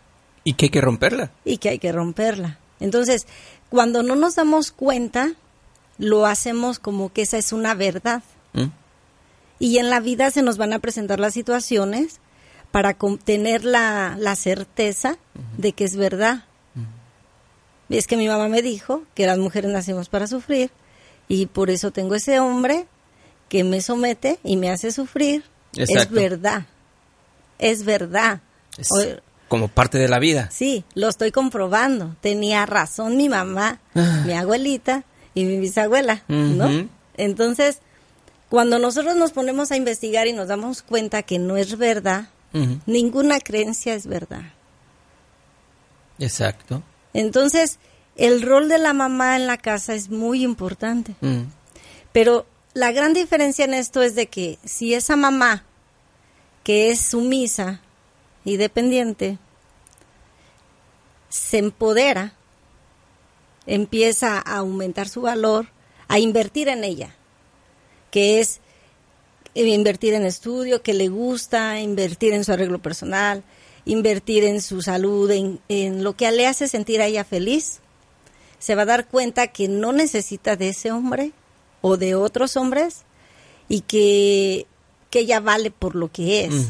Y 0.45 0.55
que 0.55 0.67
hay 0.67 0.71
que 0.71 0.81
romperla. 0.81 1.31
y 1.45 1.59
que 1.59 1.71
hay 1.71 1.79
que 1.79 1.93
romperla. 1.93 2.59
Entonces, 2.81 3.27
cuando 3.71 4.03
no 4.03 4.17
nos 4.17 4.35
damos 4.35 4.73
cuenta, 4.73 5.33
lo 5.99 6.27
hacemos 6.27 6.79
como 6.79 7.13
que 7.13 7.23
esa 7.23 7.39
es 7.39 7.53
una 7.53 7.75
verdad. 7.75 8.23
¿Mm? 8.53 8.67
Y 9.59 9.79
en 9.79 9.89
la 9.89 10.01
vida 10.01 10.31
se 10.31 10.43
nos 10.43 10.59
van 10.59 10.73
a 10.73 10.81
presentar 10.81 11.21
las 11.21 11.35
situaciones 11.35 12.21
para 12.71 12.95
tener 13.25 13.65
la, 13.65 14.17
la 14.19 14.35
certeza 14.35 15.17
de 15.57 15.73
que 15.73 15.85
es 15.85 15.97
verdad. 15.97 16.45
Y 17.89 17.97
es 17.97 18.07
que 18.07 18.17
mi 18.17 18.27
mamá 18.27 18.49
me 18.49 18.63
dijo 18.63 19.05
que 19.15 19.27
las 19.27 19.39
mujeres 19.39 19.71
nacimos 19.71 20.09
para 20.09 20.27
sufrir 20.27 20.71
y 21.29 21.47
por 21.47 21.71
eso 21.71 21.91
tengo 21.91 22.15
ese 22.15 22.41
hombre 22.41 22.87
que 23.49 23.65
me 23.65 23.81
somete 23.81 24.39
y 24.43 24.57
me 24.57 24.71
hace 24.71 24.93
sufrir. 24.93 25.45
Es 25.77 26.11
verdad. 26.11 26.67
Es 27.59 27.85
verdad. 27.85 28.41
como 29.49 29.69
parte 29.69 29.99
de 29.99 30.09
la 30.09 30.19
vida. 30.19 30.49
Sí, 30.53 30.85
lo 30.95 31.09
estoy 31.09 31.31
comprobando. 31.31 32.17
Tenía 32.21 32.67
razón 32.67 33.17
mi 33.17 33.29
mamá, 33.29 33.81
ah. 33.95 34.23
mi 34.27 34.33
abuelita 34.33 35.05
y 35.35 35.45
mi 35.45 35.59
bisabuela, 35.59 36.25
¿no? 36.29 36.89
Entonces, 37.17 37.79
cuando 38.49 38.79
nosotros 38.79 39.17
nos 39.17 39.33
ponemos 39.33 39.71
a 39.71 39.77
investigar 39.77 40.27
y 40.27 40.33
nos 40.33 40.49
damos 40.49 40.83
cuenta 40.83 41.23
que 41.23 41.39
no 41.39 41.57
es 41.57 41.77
verdad, 41.79 42.29
ninguna 42.87 43.41
creencia 43.41 43.95
es 43.95 44.07
verdad. 44.07 44.43
Exacto. 46.19 46.83
Entonces, 47.13 47.79
el 48.17 48.43
rol 48.43 48.69
de 48.69 48.79
la 48.79 48.93
mamá 48.93 49.37
en 49.37 49.47
la 49.47 49.59
casa 49.59 49.95
es 49.95 50.09
muy 50.09 50.43
importante. 50.43 51.15
Pero 52.13 52.47
la 52.73 52.93
gran 52.93 53.13
diferencia 53.13 53.65
en 53.65 53.75
esto 53.75 54.03
es 54.03 54.15
de 54.15 54.27
que 54.27 54.59
si 54.65 54.95
esa 54.95 55.17
mamá, 55.17 55.65
que 56.63 56.91
es 56.91 57.01
sumisa 57.01 57.81
y 58.45 58.57
dependiente, 58.57 59.39
se 61.29 61.59
empodera, 61.59 62.35
empieza 63.67 64.39
a 64.39 64.59
aumentar 64.59 65.09
su 65.09 65.23
valor, 65.23 65.67
a 66.07 66.19
invertir 66.19 66.69
en 66.69 66.85
ella, 66.85 67.15
que 68.11 68.41
es 68.41 68.61
invertir 69.55 70.15
en 70.15 70.25
estudio, 70.25 70.83
que 70.83 70.95
le 70.95 71.09
gusta, 71.09 71.81
invertir 71.81 72.33
en 72.33 72.45
su 72.45 72.53
arreglo 72.53 72.81
personal, 72.81 73.43
invertir 73.85 74.45
en 74.45 74.61
su 74.61 74.83
salud, 74.83 75.31
en, 75.31 75.61
en, 75.69 76.05
lo 76.05 76.17
que 76.17 76.31
le 76.31 76.47
hace 76.47 76.69
sentir 76.69 77.01
a 77.01 77.07
ella 77.07 77.25
feliz, 77.25 77.81
se 78.65 78.75
va 78.75 78.83
a 78.83 78.87
dar 78.87 79.09
cuenta 79.09 79.49
que 79.49 79.69
no 79.69 79.93
necesita 79.93 80.57
de 80.57 80.71
ese 80.71 80.91
hombre 80.91 81.33
o 81.83 81.99
de 81.99 82.15
otros 82.15 82.57
hombres 82.57 83.03
y 83.69 83.83
que, 83.83 84.67
que 85.11 85.19
ella 85.19 85.41
vale 85.41 85.71
por 85.71 85.95
lo 85.95 86.11
que 86.11 86.47
es. 86.47 86.69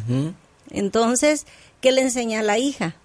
Entonces, 0.71 1.47
¿qué 1.81 1.93
le 1.93 2.01
enseña 2.01 2.41
a 2.41 2.43
la 2.43 2.59
hija? 2.59 2.97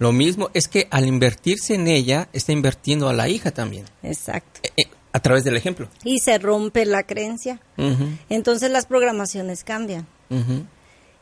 Lo 0.00 0.10
mismo 0.10 0.50
es 0.54 0.66
que 0.66 0.88
al 0.90 1.06
invertirse 1.06 1.76
en 1.76 1.86
ella, 1.86 2.28
está 2.32 2.50
invirtiendo 2.50 3.08
a 3.08 3.12
la 3.12 3.28
hija 3.28 3.52
también. 3.52 3.84
Exacto. 4.02 4.58
Eh, 4.64 4.72
eh, 4.76 4.90
a 5.12 5.20
través 5.20 5.44
del 5.44 5.56
ejemplo. 5.56 5.88
Y 6.02 6.18
se 6.18 6.36
rompe 6.38 6.84
la 6.84 7.04
creencia. 7.04 7.60
Entonces 8.28 8.72
las 8.72 8.86
programaciones 8.86 9.62
cambian. 9.62 10.04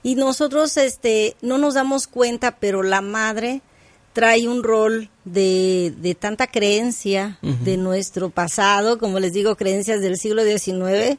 Y 0.03 0.15
nosotros 0.15 0.79
este, 0.79 1.37
no 1.43 1.59
nos 1.59 1.75
damos 1.75 2.07
cuenta, 2.07 2.57
pero 2.57 2.83
la 2.83 3.03
madre 3.03 3.61
trae 4.17 4.49
un 4.49 4.63
rol 4.63 5.11
de, 5.27 5.93
de 5.99 6.15
tanta 6.15 6.47
creencia 6.47 7.39
de 7.43 7.77
nuestro 7.77 8.31
pasado, 8.31 8.97
como 8.99 9.21
les 9.21 9.35
digo, 9.35 9.57
creencias 9.57 10.01
del 10.01 10.17
siglo 10.17 10.43
XIX, 10.43 11.19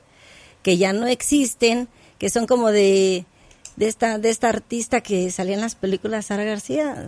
que 0.63 0.77
ya 0.77 0.94
no 0.94 1.06
existen, 1.06 1.88
que 2.18 2.32
son 2.32 2.48
como 2.48 2.72
de, 2.72 3.25
de, 3.75 3.88
esta, 3.88 4.18
de 4.18 4.32
esta 4.32 4.50
artista 4.50 5.01
que 5.01 5.30
salía 5.30 5.54
en 5.54 5.62
las 5.62 5.75
películas, 5.75 6.25
Sara 6.25 6.44
García. 6.44 7.06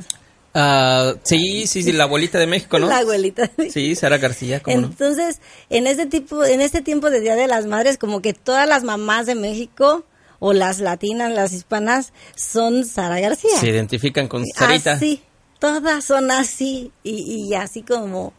Uh, 0.53 1.17
sí, 1.24 1.65
sí, 1.65 1.81
sí, 1.81 1.91
la 1.91 2.03
abuelita 2.03 2.38
de 2.38 2.46
México, 2.46 2.77
¿no? 2.77 2.88
La 2.89 3.00
abuelita. 3.00 3.50
Sí, 3.72 3.96
Sara 3.96 4.19
García, 4.19 4.60
¿cómo 4.60 4.77
Entonces, 4.77 5.41
en 5.72 5.88
este 5.88 6.05
tipo, 6.05 6.46
en 6.46 6.62
este 6.62 6.84
tiempo 6.84 7.10
de 7.10 7.19
Día 7.19 7.36
de 7.36 7.48
las 7.48 7.65
Madres, 7.65 7.98
como 7.98 8.22
que 8.22 8.36
todas 8.36 8.69
las 8.69 8.84
mamás 8.84 9.25
de 9.25 9.34
México 9.34 10.05
o 10.38 10.53
las 10.53 10.81
latinas, 10.81 11.31
las 11.31 11.51
hispanas, 11.51 12.13
son 12.36 12.86
Sara 12.86 13.19
García. 13.19 13.58
Se 13.60 13.69
identifican 13.69 14.27
con 14.27 14.46
Sarita. 14.46 15.00
Sí, 15.00 15.24
todas 15.59 16.05
son 16.05 16.31
así 16.31 16.91
y, 17.03 17.47
y 17.47 17.53
así 17.53 17.83
como 17.83 18.33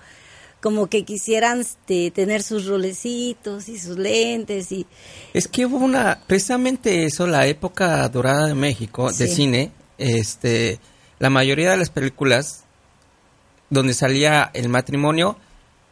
como 0.61 0.89
que 0.89 1.05
quisieran 1.05 1.61
este, 1.61 2.11
tener 2.11 2.43
sus 2.43 2.67
rolecitos 2.67 3.69
y 3.69 3.79
sus 3.79 3.97
lentes 3.97 4.73
y 4.73 4.87
es 5.33 5.49
que 5.49 5.65
hubo 5.67 5.79
una 5.79 6.21
precisamente 6.27 7.05
eso 7.05 7.27
la 7.27 7.47
época 7.47 8.09
dorada 8.09 8.47
de 8.47 8.55
México 8.55 9.11
de 9.13 9.27
cine 9.27 9.73
este 9.97 10.79
la 11.19 11.31
mayoría 11.31 11.71
de 11.71 11.77
las 11.77 11.91
películas 11.91 12.65
donde 13.71 13.95
salía 13.95 14.51
el 14.53 14.69
matrimonio, 14.69 15.37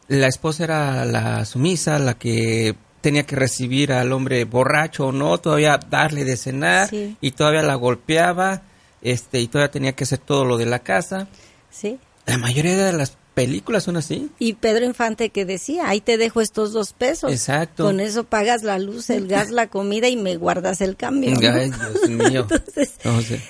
la 0.07 0.27
esposa 0.27 0.65
era 0.65 1.05
la 1.05 1.45
sumisa, 1.45 1.97
la 1.97 2.15
que 2.15 2.75
tenía 3.01 3.23
que 3.23 3.37
recibir 3.37 3.93
al 3.93 4.11
hombre 4.11 4.43
borracho 4.43 5.07
o 5.07 5.11
no, 5.11 5.37
todavía 5.37 5.79
darle 5.89 6.25
de 6.25 6.35
cenar 6.35 6.89
y 6.91 7.31
todavía 7.31 7.63
la 7.63 7.75
golpeaba, 7.75 8.63
este 9.01 9.39
y 9.39 9.47
todavía 9.47 9.71
tenía 9.71 9.93
que 9.93 10.03
hacer 10.03 10.19
todo 10.19 10.45
lo 10.45 10.57
de 10.57 10.65
la 10.65 10.79
casa. 10.79 11.27
Sí. 11.69 11.99
La 12.25 12.37
mayoría 12.37 12.75
de 12.77 12.93
las 12.93 13.17
películas 13.33 13.83
son 13.83 13.95
así. 13.95 14.29
Y 14.37 14.53
Pedro 14.53 14.83
Infante 14.83 15.29
que 15.29 15.45
decía, 15.45 15.87
ahí 15.87 16.01
te 16.01 16.17
dejo 16.17 16.41
estos 16.41 16.73
dos 16.73 16.91
pesos. 16.91 17.31
Exacto. 17.31 17.85
Con 17.85 18.01
eso 18.01 18.25
pagas 18.25 18.63
la 18.63 18.77
luz, 18.79 19.09
el 19.09 19.27
gas, 19.27 19.49
la 19.49 19.67
comida 19.69 20.09
y 20.09 20.17
me 20.17 20.35
guardas 20.35 20.81
el 20.81 20.97
cambio. 20.97 21.37
Ay, 21.41 21.71
Dios 21.71 22.09
mío. 22.09 22.47
Entonces, 22.51 22.91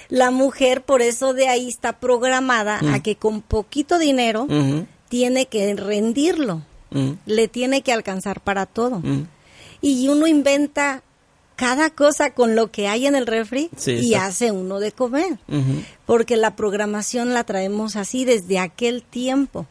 la 0.10 0.30
mujer 0.30 0.84
por 0.84 1.02
eso 1.02 1.34
de 1.34 1.48
ahí 1.48 1.68
está 1.68 2.00
programada 2.00 2.78
a 2.78 2.98
mm. 2.98 3.02
que 3.02 3.16
con 3.16 3.42
poquito 3.42 3.98
dinero 3.98 4.48
tiene 5.10 5.48
que 5.48 5.74
rendirlo, 5.74 6.62
mm. 6.92 7.12
le 7.26 7.48
tiene 7.48 7.82
que 7.82 7.92
alcanzar 7.92 8.42
para 8.42 8.68
todo. 8.68 9.00
Mm. 9.00 9.28
Y 9.82 10.08
uno 10.08 10.28
inventa 10.28 11.02
cada 11.60 11.90
cosa 11.90 12.30
con 12.30 12.56
lo 12.56 12.72
que 12.72 12.88
hay 12.88 13.06
en 13.06 13.16
el 13.16 13.28
refri 13.28 13.70
y 13.86 14.14
hace 14.14 14.54
uno 14.54 14.80
de 14.80 14.94
comer. 14.94 15.40
Porque 16.06 16.38
la 16.38 16.56
programación 16.56 17.34
la 17.34 17.44
traemos 17.44 17.98
así 17.98 18.24
desde 18.24 18.60
aquel 18.60 19.04
tiempo. 19.04 19.68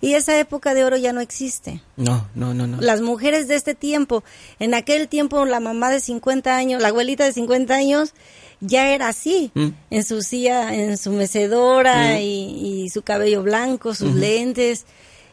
Y 0.00 0.14
esa 0.14 0.38
época 0.38 0.74
de 0.74 0.84
oro 0.84 0.96
ya 0.96 1.12
no 1.12 1.20
existe. 1.20 1.82
No, 1.96 2.28
no, 2.36 2.54
no, 2.54 2.68
no. 2.68 2.80
Las 2.80 3.00
mujeres 3.00 3.48
de 3.48 3.56
este 3.56 3.74
tiempo, 3.74 4.22
en 4.60 4.74
aquel 4.74 5.08
tiempo 5.08 5.44
la 5.44 5.58
mamá 5.58 5.90
de 5.90 5.98
50 5.98 6.54
años, 6.54 6.80
la 6.80 6.88
abuelita 6.88 7.24
de 7.24 7.32
50 7.32 7.74
años, 7.74 8.14
ya 8.60 8.90
era 8.90 9.08
así, 9.08 9.50
mm. 9.54 9.68
en 9.90 10.04
su 10.04 10.22
silla, 10.22 10.72
en 10.72 10.96
su 10.98 11.10
mecedora 11.10 12.14
mm. 12.14 12.20
y, 12.20 12.90
su 12.90 13.02
cabello 13.02 13.42
blanco, 13.42 13.92
sus 13.92 14.14
lentes. 14.14 14.84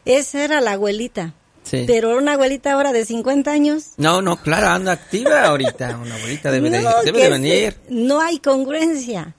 Esa 0.04 0.42
era 0.42 0.60
la 0.60 0.72
abuelita. 0.72 1.34
Sí. 1.62 1.84
Pero 1.86 2.16
una 2.18 2.32
abuelita 2.32 2.72
ahora 2.72 2.92
de 2.92 3.04
50 3.04 3.50
años. 3.50 3.92
No, 3.96 4.20
no, 4.20 4.36
claro, 4.36 4.68
anda 4.68 4.92
activa 4.92 5.44
ahorita. 5.44 5.96
Una 5.96 6.16
abuelita 6.16 6.50
debe, 6.50 6.70
de, 6.70 6.86
debe 7.04 7.22
de 7.22 7.30
venir. 7.30 7.76
No 7.88 8.20
hay 8.20 8.38
congruencia. 8.38 9.34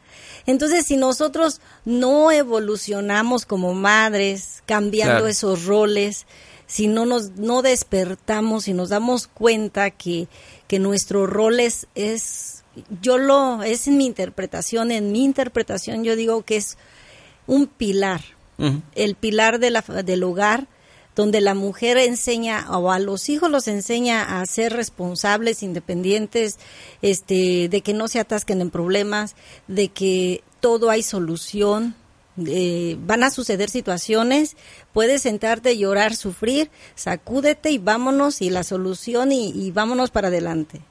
Entonces, 0.46 0.86
si 0.86 0.98
nosotros 0.98 1.62
no 1.86 2.32
evolucionamos 2.32 3.46
como 3.46 3.74
madres, 3.74 4.62
cambiando 4.65 5.27
esos 5.27 5.65
roles, 5.65 6.25
si 6.68 6.88
no 6.88 7.06
nos 7.06 7.32
no 7.32 7.62
despertamos 7.62 8.68
y 8.68 8.74
nos 8.74 8.89
damos 8.89 9.27
cuenta 9.27 9.92
que, 9.92 10.27
que 10.68 10.80
nuestro 10.80 11.27
rol 11.27 11.60
es, 11.60 11.88
yo 13.01 13.18
lo, 13.18 13.63
es 13.63 13.88
en 13.88 13.98
mi 13.98 14.06
interpretación, 14.06 14.92
en 14.92 15.12
mi 15.12 15.24
interpretación 15.24 16.03
yo 16.03 16.15
digo 16.15 16.44
que 16.44 16.58
es 16.58 16.77
un 17.48 17.68
pilar, 17.68 18.22
el 18.96 19.15
pilar 19.15 19.60
de 19.60 19.72
la, 19.72 19.82
del 19.82 20.24
hogar, 20.24 20.68
donde 21.15 21.41
la 21.41 21.53
mujer 21.53 21.98
enseña 21.98 22.65
o 22.70 22.91
a 22.91 23.00
los 23.00 23.29
hijos 23.29 23.51
los 23.51 23.67
enseña 23.67 24.39
a 24.39 24.46
ser 24.46 24.74
responsables, 24.74 25.63
independientes, 25.63 26.58
este, 27.01 27.70
de 27.70 27.82
que 27.82 27.93
no 27.93 28.08
se 28.08 28.20
atasquen 28.20 28.62
en 28.62 28.70
problemas, 28.70 29.36
de 29.67 29.89
que 29.89 30.43
todo 30.60 30.89
hay 30.89 31.03
solución, 31.03 31.96
eh, 32.48 32.98
van 33.05 33.24
a 33.24 33.29
suceder 33.29 33.70
situaciones, 33.70 34.58
puedes 34.91 35.22
sentarte, 35.22 35.77
llorar, 35.77 36.15
sufrir, 36.15 36.72
sacúdete 36.96 37.70
y 37.70 37.77
vámonos 37.77 38.41
y 38.41 38.50
la 38.50 38.63
solución 38.63 39.32
y, 39.32 39.70
vámonos 39.72 40.10
para 40.10 40.29
adelante. 40.29 40.82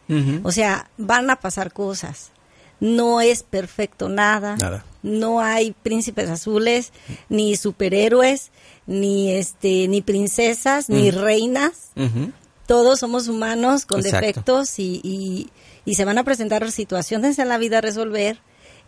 O 0.45 0.53
sea, 0.53 0.91
van 0.99 1.31
a 1.31 1.41
pasar 1.41 1.73
cosas. 1.73 2.31
No 2.79 3.21
es 3.21 3.43
perfecto 3.43 4.09
nada. 4.09 4.57
Nada. 4.57 4.85
No 5.03 5.41
hay 5.41 5.73
príncipes 5.83 6.29
azules, 6.29 6.93
ni 7.29 7.57
superhéroes 7.57 8.51
ni 8.87 9.33
este 9.33 9.89
ni 9.89 10.03
princesas 10.03 10.89
ni 10.89 11.11
reinas. 11.11 11.91
Todos 12.67 13.01
somos 13.01 13.29
humanos 13.29 13.87
con 13.87 14.01
defectos 14.01 14.79
y, 14.79 15.51
y, 15.85 15.95
se 15.95 16.05
van 16.05 16.19
a 16.19 16.25
presentar 16.25 16.71
situaciones 16.71 17.39
en 17.39 17.49
la 17.49 17.59
vida 17.59 17.79
a 17.79 17.81
resolver. 17.81 18.39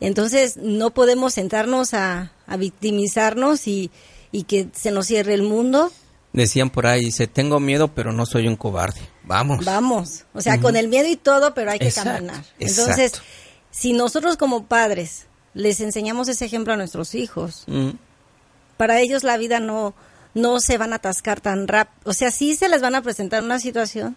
Entonces 0.00 0.56
no 0.56 0.90
podemos 0.90 1.34
sentarnos 1.34 1.94
a, 1.94 2.32
a 2.46 2.56
victimizarnos 2.56 3.66
y, 3.68 3.90
y 4.32 4.44
que 4.44 4.68
se 4.72 4.90
nos 4.90 5.06
cierre 5.06 5.34
el 5.34 5.42
mundo. 5.42 5.92
Decían 6.32 6.70
por 6.70 6.86
ahí, 6.86 7.04
dice, 7.04 7.28
tengo 7.28 7.60
miedo, 7.60 7.94
pero 7.94 8.12
no 8.12 8.26
soy 8.26 8.48
un 8.48 8.56
cobarde. 8.56 9.00
Vamos. 9.22 9.64
Vamos. 9.64 10.24
O 10.34 10.40
sea, 10.40 10.60
con 10.60 10.76
el 10.76 10.88
miedo 10.88 11.08
y 11.08 11.16
todo, 11.16 11.54
pero 11.54 11.70
hay 11.70 11.78
que 11.78 11.92
caminar. 11.92 12.44
Entonces, 12.58 13.12
si 13.70 13.92
nosotros 13.92 14.36
como 14.36 14.66
padres 14.66 15.26
les 15.54 15.80
enseñamos 15.80 16.28
ese 16.28 16.44
ejemplo 16.44 16.72
a 16.72 16.76
nuestros 16.76 17.14
hijos, 17.14 17.64
para 18.76 19.00
ellos 19.00 19.22
la 19.24 19.36
vida 19.36 19.60
no, 19.60 19.94
no 20.34 20.60
se 20.60 20.78
van 20.78 20.92
a 20.92 20.96
atascar 20.96 21.40
tan 21.40 21.68
rápido. 21.68 21.96
O 22.04 22.12
sea, 22.12 22.30
sí 22.30 22.54
se 22.56 22.68
les 22.68 22.80
van 22.82 22.94
a 22.94 23.02
presentar 23.02 23.42
una 23.42 23.58
situación, 23.58 24.16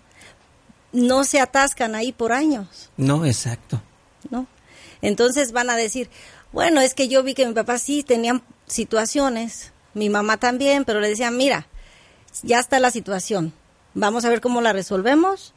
no 0.91 1.23
se 1.23 1.39
atascan 1.39 1.95
ahí 1.95 2.11
por 2.11 2.31
años, 2.31 2.89
No, 2.97 3.25
exacto. 3.25 3.81
¿no? 4.29 4.47
Entonces 5.01 5.51
van 5.51 5.69
a 5.69 5.75
decir, 5.75 6.09
bueno, 6.51 6.81
es 6.81 6.93
que 6.93 7.07
yo 7.07 7.23
vi 7.23 7.33
que 7.33 7.45
mi 7.45 7.53
papá 7.53 7.77
sí 7.77 8.03
tenían 8.03 8.41
situaciones, 8.67 9.71
mi 9.93 10.09
mamá 10.09 10.37
también, 10.37 10.85
pero 10.85 10.99
le 10.99 11.09
decían, 11.09 11.37
mira, 11.37 11.67
ya 12.43 12.59
está 12.59 12.79
la 12.79 12.91
situación, 12.91 13.53
vamos 13.93 14.25
a 14.25 14.29
ver 14.29 14.41
cómo 14.41 14.61
la 14.61 14.73
resolvemos, 14.73 15.53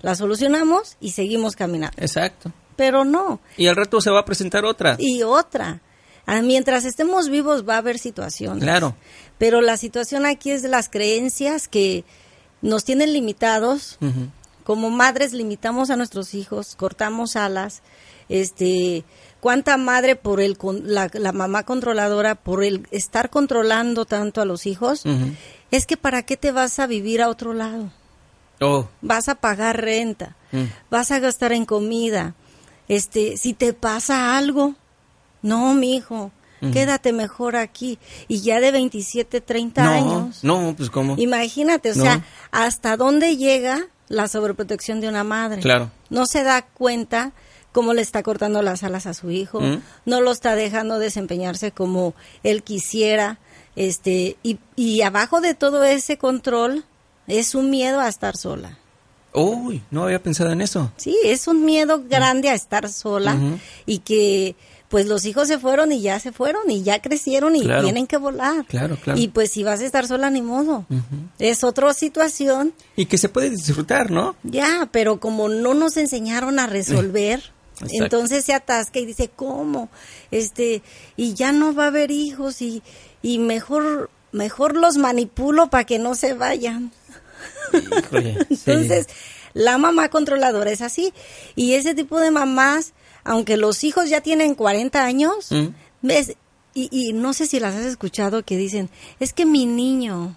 la 0.00 0.14
solucionamos 0.14 0.96
y 1.00 1.12
seguimos 1.12 1.56
caminando. 1.56 1.96
Exacto. 2.00 2.52
Pero 2.76 3.04
no, 3.04 3.40
Y 3.56 3.66
al 3.68 3.76
rato 3.76 4.00
se 4.00 4.10
va 4.10 4.20
a 4.20 4.24
presentar 4.24 4.64
otra. 4.64 4.96
y 4.98 5.22
otra. 5.22 5.80
Ah, 6.26 6.40
Mientras 6.42 6.84
estemos 6.84 7.28
vivos 7.28 7.68
va 7.68 7.74
a 7.74 7.78
haber 7.78 7.98
situaciones. 7.98 8.62
Claro. 8.62 8.94
Pero 9.38 9.60
la 9.60 9.76
situación 9.76 10.24
aquí 10.26 10.50
es 10.50 10.62
de 10.62 10.68
las 10.68 10.88
creencias 10.88 11.68
que 11.68 12.04
nos 12.60 12.84
tienen 12.84 13.12
limitados. 13.12 13.98
Como 14.64 14.90
madres 14.90 15.32
limitamos 15.32 15.90
a 15.90 15.96
nuestros 15.96 16.34
hijos, 16.34 16.76
cortamos 16.76 17.34
alas. 17.34 17.82
Este, 18.28 19.04
cuánta 19.40 19.76
madre 19.76 20.14
por 20.16 20.40
el 20.40 20.56
la, 20.84 21.10
la 21.12 21.32
mamá 21.32 21.64
controladora 21.64 22.36
por 22.36 22.62
el 22.62 22.86
estar 22.92 23.28
controlando 23.30 24.04
tanto 24.04 24.40
a 24.40 24.44
los 24.44 24.64
hijos, 24.66 25.02
es 25.72 25.86
que 25.86 25.96
para 25.96 26.22
qué 26.22 26.36
te 26.36 26.52
vas 26.52 26.78
a 26.78 26.86
vivir 26.86 27.20
a 27.20 27.28
otro 27.28 27.52
lado? 27.52 27.90
Oh, 28.60 28.88
Vas 29.00 29.28
a 29.28 29.34
pagar 29.34 29.80
renta, 29.82 30.36
Mm. 30.52 30.64
vas 30.90 31.10
a 31.10 31.18
gastar 31.18 31.52
en 31.52 31.64
comida. 31.66 32.34
Este, 32.86 33.36
si 33.38 33.54
te 33.54 33.72
pasa 33.72 34.36
algo, 34.38 34.74
no, 35.42 35.74
mi 35.74 35.96
hijo, 35.96 36.30
quédate 36.72 37.12
mejor 37.12 37.56
aquí. 37.56 37.98
Y 38.28 38.40
ya 38.40 38.60
de 38.60 38.70
27, 38.70 39.40
30 39.40 39.82
no, 39.84 39.90
años. 39.90 40.44
no, 40.44 40.74
pues 40.76 40.90
cómo. 40.90 41.16
Imagínate, 41.18 41.90
o 41.92 41.94
No. 41.96 42.04
sea, 42.04 42.24
hasta 42.50 42.96
dónde 42.96 43.36
llega 43.36 43.86
la 44.08 44.28
sobreprotección 44.28 45.00
de 45.00 45.08
una 45.08 45.24
madre. 45.24 45.60
Claro. 45.60 45.90
No 46.10 46.26
se 46.26 46.44
da 46.44 46.62
cuenta 46.62 47.32
cómo 47.72 47.94
le 47.94 48.02
está 48.02 48.22
cortando 48.22 48.60
las 48.62 48.82
alas 48.82 49.06
a 49.06 49.14
su 49.14 49.30
hijo, 49.30 49.60
no 50.04 50.20
lo 50.20 50.30
está 50.30 50.54
dejando 50.54 50.98
desempeñarse 50.98 51.72
como 51.72 52.12
él 52.42 52.62
quisiera, 52.62 53.38
este, 53.76 54.36
y, 54.42 54.58
y 54.76 55.00
abajo 55.00 55.40
de 55.40 55.54
todo 55.54 55.82
ese 55.82 56.18
control 56.18 56.84
es 57.26 57.54
un 57.54 57.70
miedo 57.70 57.98
a 58.00 58.08
estar 58.08 58.36
sola. 58.36 58.76
Uy, 59.32 59.82
no 59.90 60.04
había 60.04 60.22
pensado 60.22 60.52
en 60.52 60.60
eso. 60.60 60.92
Sí, 60.98 61.16
es 61.24 61.48
un 61.48 61.64
miedo 61.64 62.02
grande 62.06 62.50
a 62.50 62.54
estar 62.54 62.90
sola 62.90 63.38
y 63.86 64.00
que 64.00 64.54
pues 64.92 65.06
los 65.06 65.24
hijos 65.24 65.48
se 65.48 65.58
fueron 65.58 65.90
y 65.90 66.02
ya 66.02 66.20
se 66.20 66.32
fueron 66.32 66.70
y 66.70 66.82
ya 66.82 67.00
crecieron 67.00 67.56
y 67.56 67.62
Claro. 67.62 67.82
tienen 67.82 68.06
que 68.06 68.18
volar. 68.18 68.66
Claro, 68.66 68.96
claro. 69.02 69.18
Y 69.18 69.28
pues 69.28 69.50
si 69.50 69.64
vas 69.64 69.80
a 69.80 69.86
estar 69.86 70.06
sola 70.06 70.28
ni 70.28 70.42
modo. 70.42 70.84
Es 71.38 71.64
otra 71.64 71.92
situación, 71.94 72.74
Y 72.94 73.06
que 73.06 73.16
se 73.16 73.30
puede 73.30 73.48
disfrutar, 73.48 74.10
¿no? 74.10 74.36
ya, 74.42 74.88
pero 74.92 75.18
como 75.18 75.48
no 75.48 75.72
nos 75.72 75.96
enseñaron 75.96 76.58
a 76.58 76.66
resolver, 76.66 77.40
Exacto. 77.80 78.04
entonces 78.04 78.44
se 78.44 78.52
atasca 78.52 78.98
y 78.98 79.06
dice, 79.06 79.30
¿cómo? 79.34 79.88
Este, 80.30 80.82
y 81.16 81.32
ya 81.32 81.52
no 81.52 81.74
va 81.74 81.84
a 81.84 81.88
haber 81.88 82.10
hijos 82.10 82.60
y, 82.60 82.82
y 83.22 83.38
mejor 83.38 84.10
mejor 84.30 84.76
los 84.76 84.98
manipulo 84.98 85.68
para 85.70 85.84
que 85.84 85.98
no 85.98 86.14
se 86.14 86.34
vayan. 86.34 86.92
Híjole, 87.72 88.38
sí. 88.50 88.56
Entonces, 88.66 89.06
la 89.54 89.78
mamá 89.78 90.08
controladora 90.10 90.70
es 90.70 90.80
así. 90.82 91.12
Y 91.56 91.72
ese 91.74 91.94
tipo 91.94 92.18
de 92.20 92.30
mamás, 92.30 92.92
aunque 93.24 93.56
los 93.56 93.84
hijos 93.84 94.08
ya 94.10 94.20
tienen 94.20 94.54
40 94.54 95.04
años, 95.04 95.50
Mm. 95.50 95.68
ves, 96.02 96.34
y, 96.74 96.88
y 96.90 97.12
no 97.12 97.32
sé 97.32 97.46
si 97.46 97.60
las 97.60 97.74
has 97.74 97.84
escuchado 97.86 98.44
que 98.44 98.56
dicen, 98.56 98.88
es 99.20 99.32
que 99.32 99.44
mi 99.46 99.66
niño, 99.66 100.34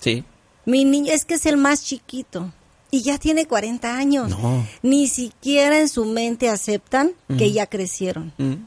Sí. 0.00 0.24
mi 0.66 0.84
niño 0.84 1.12
es 1.12 1.24
que 1.24 1.34
es 1.34 1.46
el 1.46 1.56
más 1.56 1.84
chiquito. 1.84 2.52
Y 2.90 3.00
ya 3.00 3.16
tiene 3.16 3.46
40 3.46 3.96
años. 3.96 4.28
No. 4.28 4.66
Ni 4.82 5.08
siquiera 5.08 5.80
en 5.80 5.88
su 5.88 6.04
mente 6.04 6.50
aceptan 6.50 7.12
que 7.38 7.50
ya 7.50 7.66
crecieron. 7.66 8.34
Mm. 8.36 8.66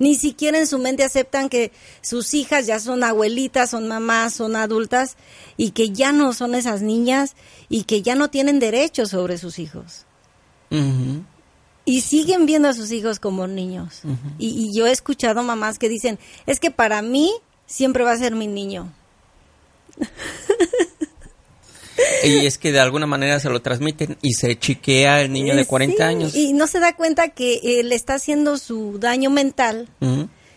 Ni 0.00 0.16
siquiera 0.16 0.58
en 0.58 0.66
su 0.66 0.78
mente 0.80 1.04
aceptan 1.04 1.48
que 1.48 1.70
sus 2.00 2.34
hijas 2.34 2.66
ya 2.66 2.80
son 2.80 3.04
abuelitas, 3.04 3.70
son 3.70 3.86
mamás, 3.86 4.34
son 4.34 4.56
adultas 4.56 5.16
y 5.56 5.70
que 5.70 5.90
ya 5.90 6.10
no 6.10 6.32
son 6.32 6.56
esas 6.56 6.82
niñas 6.82 7.36
y 7.68 7.84
que 7.84 8.02
ya 8.02 8.16
no 8.16 8.28
tienen 8.30 8.58
derechos 8.58 9.10
sobre 9.10 9.38
sus 9.38 9.60
hijos. 9.60 10.06
Y 11.84 12.02
siguen 12.02 12.46
viendo 12.46 12.68
a 12.68 12.72
sus 12.74 12.92
hijos 12.92 13.18
como 13.18 13.46
niños. 13.48 14.02
y, 14.38 14.48
y 14.48 14.76
yo 14.76 14.86
he 14.86 14.92
escuchado 14.92 15.42
mamás 15.42 15.78
que 15.78 15.88
dicen, 15.88 16.18
es 16.46 16.60
que 16.60 16.70
para 16.70 17.02
mí 17.02 17.32
siempre 17.66 18.04
va 18.04 18.12
a 18.12 18.16
ser 18.18 18.34
mi 18.34 18.46
niño. 18.46 18.92
Y 22.24 22.46
es 22.46 22.56
que 22.56 22.72
de 22.72 22.80
alguna 22.80 23.06
manera 23.06 23.38
se 23.38 23.50
lo 23.50 23.60
transmiten 23.62 24.16
y 24.22 24.32
se 24.34 24.58
chiquea 24.58 25.20
el 25.22 25.32
niño 25.32 25.54
de 25.54 25.62
Eh, 25.62 25.66
40 25.66 25.96
sí, 25.96 26.02
años. 26.02 26.34
Y 26.34 26.52
no 26.52 26.66
se 26.66 26.80
da 26.80 26.96
cuenta 26.96 27.28
que 27.28 27.60
eh, 27.62 27.82
le 27.82 27.94
está 27.94 28.14
haciendo 28.14 28.56
su 28.58 28.98
daño 28.98 29.28
mental 29.30 29.88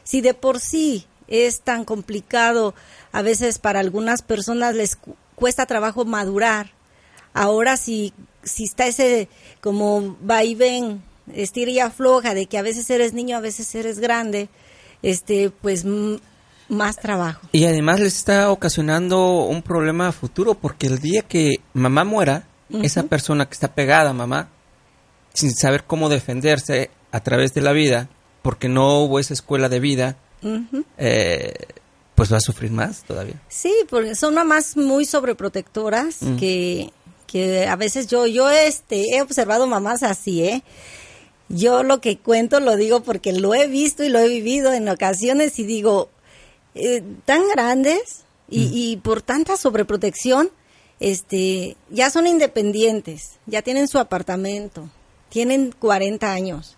si 0.03 0.21
de 0.21 0.33
por 0.33 0.59
sí 0.59 1.05
es 1.27 1.61
tan 1.61 1.83
complicado, 1.85 2.73
a 3.11 3.21
veces 3.23 3.57
para 3.59 3.79
algunas 3.79 4.21
personas 4.21 4.75
les 4.75 4.95
cu- 4.95 5.15
cuesta 5.35 5.65
trabajo 5.65 6.05
madurar, 6.05 6.71
ahora 7.33 7.75
si, 7.77 8.13
si 8.43 8.63
está 8.65 8.85
ese 8.88 9.27
como 9.61 10.15
va 10.27 10.43
y 10.43 10.53
ven, 10.55 11.01
estira 11.33 11.71
y 11.71 11.79
afloja, 11.79 12.33
de 12.33 12.45
que 12.47 12.57
a 12.57 12.61
veces 12.61 12.89
eres 12.89 13.13
niño, 13.13 13.38
a 13.38 13.41
veces 13.41 13.73
eres 13.75 13.99
grande, 13.99 14.49
este 15.01 15.49
pues 15.49 15.85
más 16.67 16.95
trabajo. 16.97 17.47
Y 17.51 17.65
además 17.65 17.99
les 17.99 18.15
está 18.15 18.51
ocasionando 18.51 19.43
un 19.45 19.61
problema 19.61 20.11
futuro 20.11 20.55
porque 20.55 20.88
el 20.88 20.99
día 20.99 21.21
que 21.21 21.55
mamá 21.73 22.03
muera, 22.03 22.47
esa 22.81 23.03
persona 23.03 23.45
que 23.45 23.53
está 23.53 23.73
pegada 23.75 24.09
a 24.09 24.13
mamá, 24.13 24.49
sin 25.33 25.51
saber 25.53 25.83
cómo 25.83 26.09
defenderse 26.09 26.89
a 27.11 27.19
través 27.21 27.53
de 27.53 27.61
la 27.61 27.71
vida, 27.71 28.09
porque 28.41 28.67
no 28.67 28.99
hubo 29.01 29.19
esa 29.19 29.33
escuela 29.33 29.69
de 29.69 29.79
vida, 29.79 30.17
eh, 30.97 31.53
pues 32.15 32.31
va 32.31 32.38
a 32.38 32.41
sufrir 32.41 32.71
más 32.71 33.03
todavía. 33.03 33.41
Sí, 33.49 33.73
porque 33.89 34.15
son 34.15 34.33
mamás 34.35 34.77
muy 34.77 35.05
sobreprotectoras 35.05 36.21
Mm. 36.21 36.38
que, 36.38 36.91
que 37.27 37.67
a 37.67 37.75
veces 37.75 38.07
yo, 38.07 38.25
yo 38.25 38.49
este, 38.49 39.15
he 39.15 39.21
observado 39.21 39.67
mamás 39.67 40.01
así, 40.03 40.43
¿eh? 40.43 40.63
Yo 41.49 41.84
lo 41.84 42.01
que 42.01 42.17
cuento 42.17 42.60
lo 42.60 42.75
digo 42.75 43.01
porque 43.01 43.31
lo 43.31 43.53
he 43.53 43.67
visto 43.67 44.03
y 44.03 44.10
lo 44.10 44.19
he 44.19 44.27
vivido 44.27 44.73
en 44.73 44.89
ocasiones 44.89 45.60
y 45.60 45.63
digo, 45.63 46.10
eh, 46.73 47.03
tan 47.25 47.47
grandes 47.49 48.23
y, 48.49 48.69
y 48.73 48.97
por 48.97 49.21
tanta 49.21 49.55
sobreprotección, 49.55 50.49
este, 50.99 51.77
ya 51.89 52.10
son 52.10 52.27
independientes, 52.27 53.38
ya 53.45 53.62
tienen 53.62 53.88
su 53.88 53.99
apartamento, 53.99 54.89
tienen 55.29 55.73
40 55.77 56.31
años, 56.31 56.77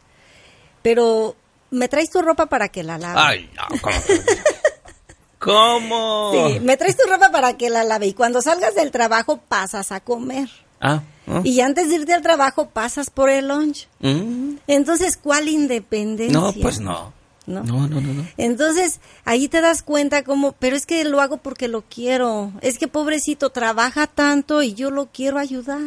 pero 0.82 1.36
me 1.70 1.88
traes 1.88 2.10
tu 2.10 2.22
ropa 2.22 2.48
para 2.48 2.70
que 2.70 2.84
la 2.84 2.98
lave. 2.98 3.20
Ay, 3.20 3.50
no, 3.56 3.82
¿cómo? 3.82 3.98
¿Cómo? 5.40 6.32
Sí, 6.34 6.60
me 6.62 6.78
traes 6.78 6.98
tu 6.98 7.08
ropa 7.10 7.30
para 7.32 7.58
que 7.58 7.70
la 7.70 7.84
lave 7.84 8.08
y 8.08 8.14
cuando 8.14 8.42
salgas 8.42 8.76
del 8.76 8.92
trabajo 8.92 9.38
pasas 9.38 9.92
a 9.92 10.00
comer. 10.00 10.50
Ah, 10.82 11.04
¿no? 11.28 11.42
Y 11.44 11.62
antes 11.62 11.90
de 11.90 11.96
irte 11.96 12.14
al 12.14 12.24
trabajo 12.24 12.70
pasas 12.70 13.10
por 13.10 13.30
el 13.30 13.50
lunch. 13.50 13.88
Mm. 14.00 14.56
Entonces, 14.68 15.18
¿cuál 15.18 15.48
independencia? 15.48 16.40
No, 16.40 16.54
pues 16.54 16.80
no. 16.80 17.14
No. 17.46 17.64
No, 17.64 17.88
no, 17.88 18.02
no, 18.02 18.14
no. 18.14 18.28
Entonces, 18.38 19.00
ahí 19.24 19.48
te 19.48 19.62
das 19.62 19.82
cuenta 19.82 20.24
como, 20.24 20.52
pero 20.54 20.76
es 20.76 20.86
que 20.86 21.06
lo 21.06 21.22
hago 21.22 21.38
porque 21.38 21.70
lo 21.70 21.82
quiero. 21.82 22.52
Es 22.62 22.78
que 22.78 22.90
pobrecito 22.90 23.52
trabaja 23.52 24.08
tanto 24.08 24.64
y 24.64 24.74
yo 24.74 24.92
lo 24.92 25.08
quiero 25.08 25.38
ayudar. 25.38 25.82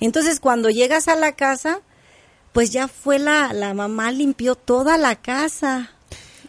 Entonces, 0.00 0.40
cuando 0.40 0.70
llegas 0.70 1.06
a 1.06 1.16
la 1.16 1.32
casa, 1.32 1.80
pues 2.52 2.70
ya 2.70 2.88
fue 2.88 3.18
la, 3.18 3.52
la 3.52 3.74
mamá 3.74 4.10
limpió 4.10 4.54
toda 4.54 4.96
la 4.98 5.16
casa. 5.16 5.90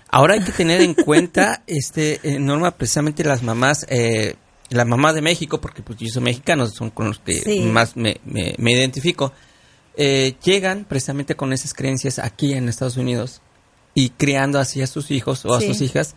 Ahora 0.10 0.36
hay 0.36 0.42
que 0.42 0.52
tener 0.52 0.82
en 0.82 0.94
cuenta, 0.94 1.64
este, 1.68 2.20
eh, 2.24 2.40
Norma, 2.40 2.72
precisamente 2.72 3.24
las 3.24 3.44
mamás, 3.44 3.86
eh, 3.90 4.36
la 4.76 4.86
mamá 4.86 5.14
de 5.14 5.22
México, 5.22 5.60
porque 5.62 5.82
pues 5.82 5.98
yo 6.00 6.08
soy 6.10 6.22
mexicano, 6.24 6.68
son 6.68 6.90
con 6.92 7.08
los 7.08 7.20
que 7.20 7.34
Sí. 7.42 7.62
más 7.62 7.96
me, 7.96 8.18
me- 8.26 8.56
me 8.58 8.72
identifico, 8.74 9.32
eh, 9.98 10.36
llegan 10.44 10.86
precisamente 10.86 11.36
con 11.36 11.54
esas 11.54 11.74
creencias 11.74 12.20
aquí 12.20 12.54
en 12.54 12.68
Estados 12.70 12.98
Unidos 12.98 13.42
y 13.94 14.10
criando 14.10 14.60
así 14.60 14.82
a 14.82 14.88
sus 14.88 15.10
hijos 15.12 15.46
o 15.46 15.54
a 15.54 15.62
sus 15.62 15.82
hijas. 15.82 16.16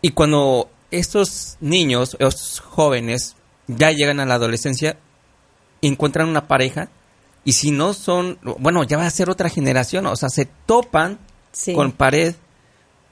Y 0.00 0.10
cuando 0.12 0.70
estos 0.90 1.56
niños, 1.60 2.16
estos 2.20 2.60
jóvenes, 2.60 3.36
ya 3.66 3.90
llegan 3.92 4.20
a 4.20 4.26
la 4.26 4.34
adolescencia, 4.34 4.96
encuentran 5.82 6.28
una 6.28 6.46
pareja 6.46 6.88
y 7.44 7.52
si 7.52 7.70
no 7.72 7.94
son, 7.94 8.38
bueno, 8.58 8.84
ya 8.84 8.96
va 8.96 9.06
a 9.06 9.10
ser 9.10 9.30
otra 9.30 9.48
generación, 9.48 10.06
o 10.06 10.14
sea, 10.16 10.28
se 10.28 10.46
topan 10.66 11.18
Sí. 11.52 11.74
con 11.74 11.90
pared 11.92 12.34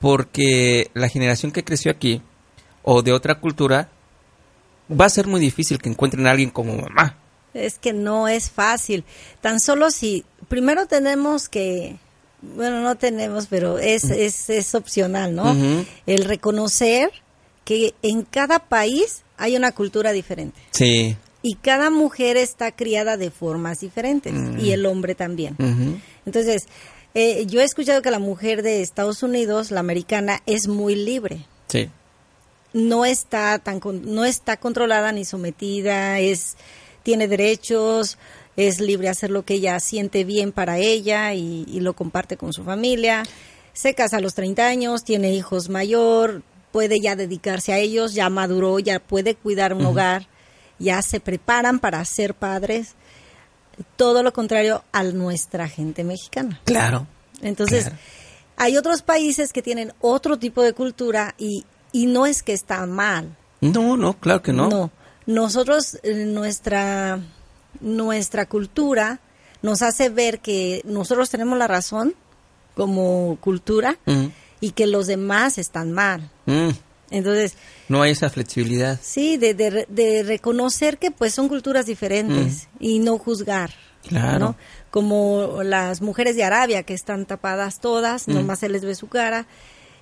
porque 0.01 0.91
la 0.95 1.09
generación 1.09 1.51
que 1.53 1.65
creció 1.65 1.91
aquí 1.91 2.23
o 2.83 3.03
de 3.03 3.13
otra 3.13 3.41
cultura 3.41 3.91
va 4.89 5.07
a 5.07 5.11
ser 5.11 5.27
muy 5.27 5.41
difícil 5.41 5.79
que 5.79 5.89
encuentren 5.89 6.27
a 6.27 6.31
alguien 6.31 6.51
como 6.51 6.77
mamá. 6.77 7.17
Es 7.55 7.79
que 7.79 7.93
no 7.93 8.29
es 8.29 8.51
fácil. 8.51 9.05
Tan 9.41 9.61
solo 9.61 9.91
si 9.91 10.25
primero 10.49 10.87
tenemos 10.87 11.49
que, 11.49 11.97
bueno, 12.43 12.81
no 12.81 12.97
tenemos, 12.97 13.47
pero 13.47 13.79
es, 13.79 14.05
es, 14.05 14.51
es 14.51 14.75
opcional, 14.75 15.35
¿no? 15.35 15.57
El 16.07 16.25
reconocer 16.25 17.11
que 17.65 17.95
en 18.03 18.23
cada 18.23 18.59
país 18.61 19.23
hay 19.37 19.57
una 19.57 19.73
cultura 19.73 20.13
diferente. 20.13 20.61
Sí, 20.71 21.17
y 21.43 21.55
cada 21.55 21.91
mujer 21.91 22.37
está 22.37 22.73
criada 22.73 23.17
de 23.17 23.31
formas 23.31 23.79
diferentes 23.81 24.35
y 24.61 24.73
el 24.73 24.87
hombre 24.87 25.15
también. 25.15 25.57
Entonces, 26.27 26.67
eh, 27.15 27.47
yo 27.47 27.61
he 27.61 27.65
escuchado 27.65 28.03
que 28.03 28.11
la 28.11 28.19
mujer 28.19 28.63
de 28.63 28.83
Estados 28.83 29.23
Unidos, 29.23 29.71
la 29.71 29.81
americana, 29.81 30.43
es 30.47 30.69
muy 30.69 30.95
libre. 30.95 31.47
Sí. 31.69 31.89
No 32.73 33.05
está 33.05 33.59
tan 33.59 33.81
con- 33.81 34.15
no 34.15 34.25
está 34.25 34.57
controlada 34.59 35.13
ni 35.13 35.25
sometida, 35.25 36.19
es 36.21 36.57
tiene 37.03 37.27
derechos, 37.29 38.19
es 38.57 38.81
libre 38.81 39.09
a 39.09 39.13
hacer 39.13 39.31
lo 39.31 39.45
que 39.45 39.55
ella 39.55 39.79
siente 39.81 40.25
bien 40.25 40.53
para 40.53 40.79
ella 40.79 41.33
y, 41.35 41.65
y 41.69 41.81
lo 41.81 41.95
comparte 41.95 42.37
con 42.37 42.53
su 42.53 42.65
familia. 42.65 43.23
Se 43.73 43.95
casa 43.95 44.19
a 44.19 44.21
los 44.21 44.35
30 44.35 44.67
años, 44.67 45.05
tiene 45.05 45.33
hijos 45.33 45.69
mayor, 45.71 46.43
puede 46.73 47.01
ya 47.01 47.17
dedicarse 47.17 47.73
a 47.73 47.79
ellos, 47.79 48.13
ya 48.15 48.29
maduró, 48.29 48.79
ya 48.81 48.99
puede 48.99 49.35
cuidar 49.37 49.73
un 49.73 49.87
hogar, 49.87 50.27
ya 50.79 51.01
se 51.03 51.21
preparan 51.21 51.79
para 51.79 52.05
ser 52.05 52.35
padres. 52.35 52.95
Todo 53.97 54.23
lo 54.23 54.33
contrario 54.33 54.83
a 54.93 55.05
nuestra 55.05 55.69
gente 55.69 56.03
mexicana. 56.05 56.61
Claro. 56.65 57.07
Entonces, 57.43 57.85
Claro. 57.85 57.99
hay 58.57 58.77
otros 58.77 59.03
países 59.03 59.53
que 59.53 59.63
tienen 59.63 59.93
otro 60.01 60.39
tipo 60.39 60.63
de 60.63 60.73
cultura 60.73 61.35
y, 61.39 61.65
y 61.99 62.07
no 62.07 62.27
es 62.27 62.43
que 62.43 62.53
está 62.53 62.87
mal. 62.87 63.37
No, 63.61 63.97
no, 63.97 64.13
claro 64.15 64.41
que 64.43 64.53
no. 64.53 64.91
Nosotros, 65.27 65.99
eh, 66.05 66.25
nuestra, 66.27 67.19
nuestra 67.81 68.47
cultura 68.47 69.21
nos 69.63 69.83
hace 69.83 70.09
ver 70.09 70.39
que 70.41 70.81
nosotros 70.85 71.29
tenemos 71.31 71.59
la 71.59 71.67
razón 71.67 72.15
como 72.75 73.37
cultura 73.41 73.99
Mm, 74.07 74.27
y 74.61 74.71
que 74.73 74.87
los 74.87 75.07
demás 75.07 75.59
están 75.59 75.93
mal. 75.93 76.31
mm. 76.47 76.71
Entonces, 77.11 77.55
No 77.89 78.03
hay 78.03 78.13
esa 78.13 78.29
flexibilidad. 78.29 78.99
sí, 79.03 79.39
de, 79.39 79.55
de, 79.55 79.87
de 79.89 80.23
reconocer 80.23 80.99
que 80.99 81.11
pues 81.11 81.33
son 81.35 81.49
culturas 81.49 81.87
diferentes 81.87 82.69
y 82.79 82.99
no 82.99 83.17
juzgar. 83.19 83.71
Claro. 84.07 84.39
¿no? 84.39 84.57
Como 84.91 85.63
las 85.65 86.01
mujeres 86.03 86.37
de 86.37 86.45
Arabia 86.45 86.83
que 86.83 86.95
están 86.95 87.27
tapadas 87.27 87.81
todas, 87.81 88.29
nomás 88.29 88.59
se 88.61 88.69
les 88.69 88.85
ve 88.85 88.95
su 88.95 89.09
cara 89.09 89.47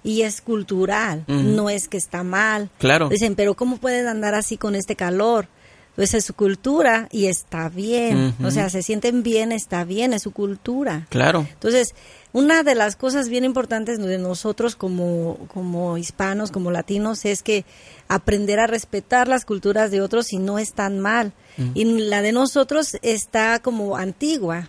y 0.03 0.23
es 0.23 0.41
cultural, 0.41 1.25
no 1.27 1.71
es 1.71 1.89
que 1.89 1.97
está 1.97 2.23
mal. 2.23 2.71
Claro. 2.79 3.09
Dicen, 3.09 3.35
pero 3.35 3.55
¿cómo 3.55 3.79
pueden 3.79 4.07
andar 4.07 4.35
así 4.35 4.57
con 4.57 4.75
este 4.75 4.97
calor? 4.97 5.49
Pues 5.97 6.13
es 6.13 6.27
su 6.27 6.35
cultura 6.35 7.09
y 7.11 7.27
está 7.27 7.71
bien. 7.71 8.35
O 8.45 8.51
sea, 8.51 8.69
se 8.69 8.83
sienten 8.83 9.23
bien, 9.23 9.51
está 9.51 9.85
bien, 9.85 10.13
es 10.13 10.23
su 10.23 10.31
cultura. 10.31 11.07
Claro. 11.09 11.47
Entonces, 11.51 11.95
una 12.35 12.63
de 12.63 12.75
las 12.75 12.97
cosas 12.97 13.31
bien 13.31 13.45
importantes 13.45 13.99
de 13.99 14.19
nosotros 14.19 14.77
como, 14.77 15.39
como 15.55 15.97
hispanos, 15.97 16.51
como 16.51 16.71
latinos, 16.71 17.25
es 17.25 17.43
que 17.43 17.65
aprender 18.09 18.61
a 18.61 18.67
respetar 18.67 19.27
las 19.27 19.47
culturas 19.47 19.91
de 19.91 20.03
otros 20.03 20.35
y 20.35 20.39
no 20.39 20.59
es 20.59 20.75
tan 20.75 21.01
mal. 21.01 21.33
Y 21.73 21.87
la 21.87 22.21
de 22.21 22.33
nosotros 22.33 22.99
está 23.01 23.59
como 23.61 23.97
antigua 23.97 24.69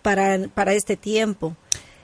para, 0.00 0.38
para 0.54 0.72
este 0.72 0.96
tiempo. 0.96 1.54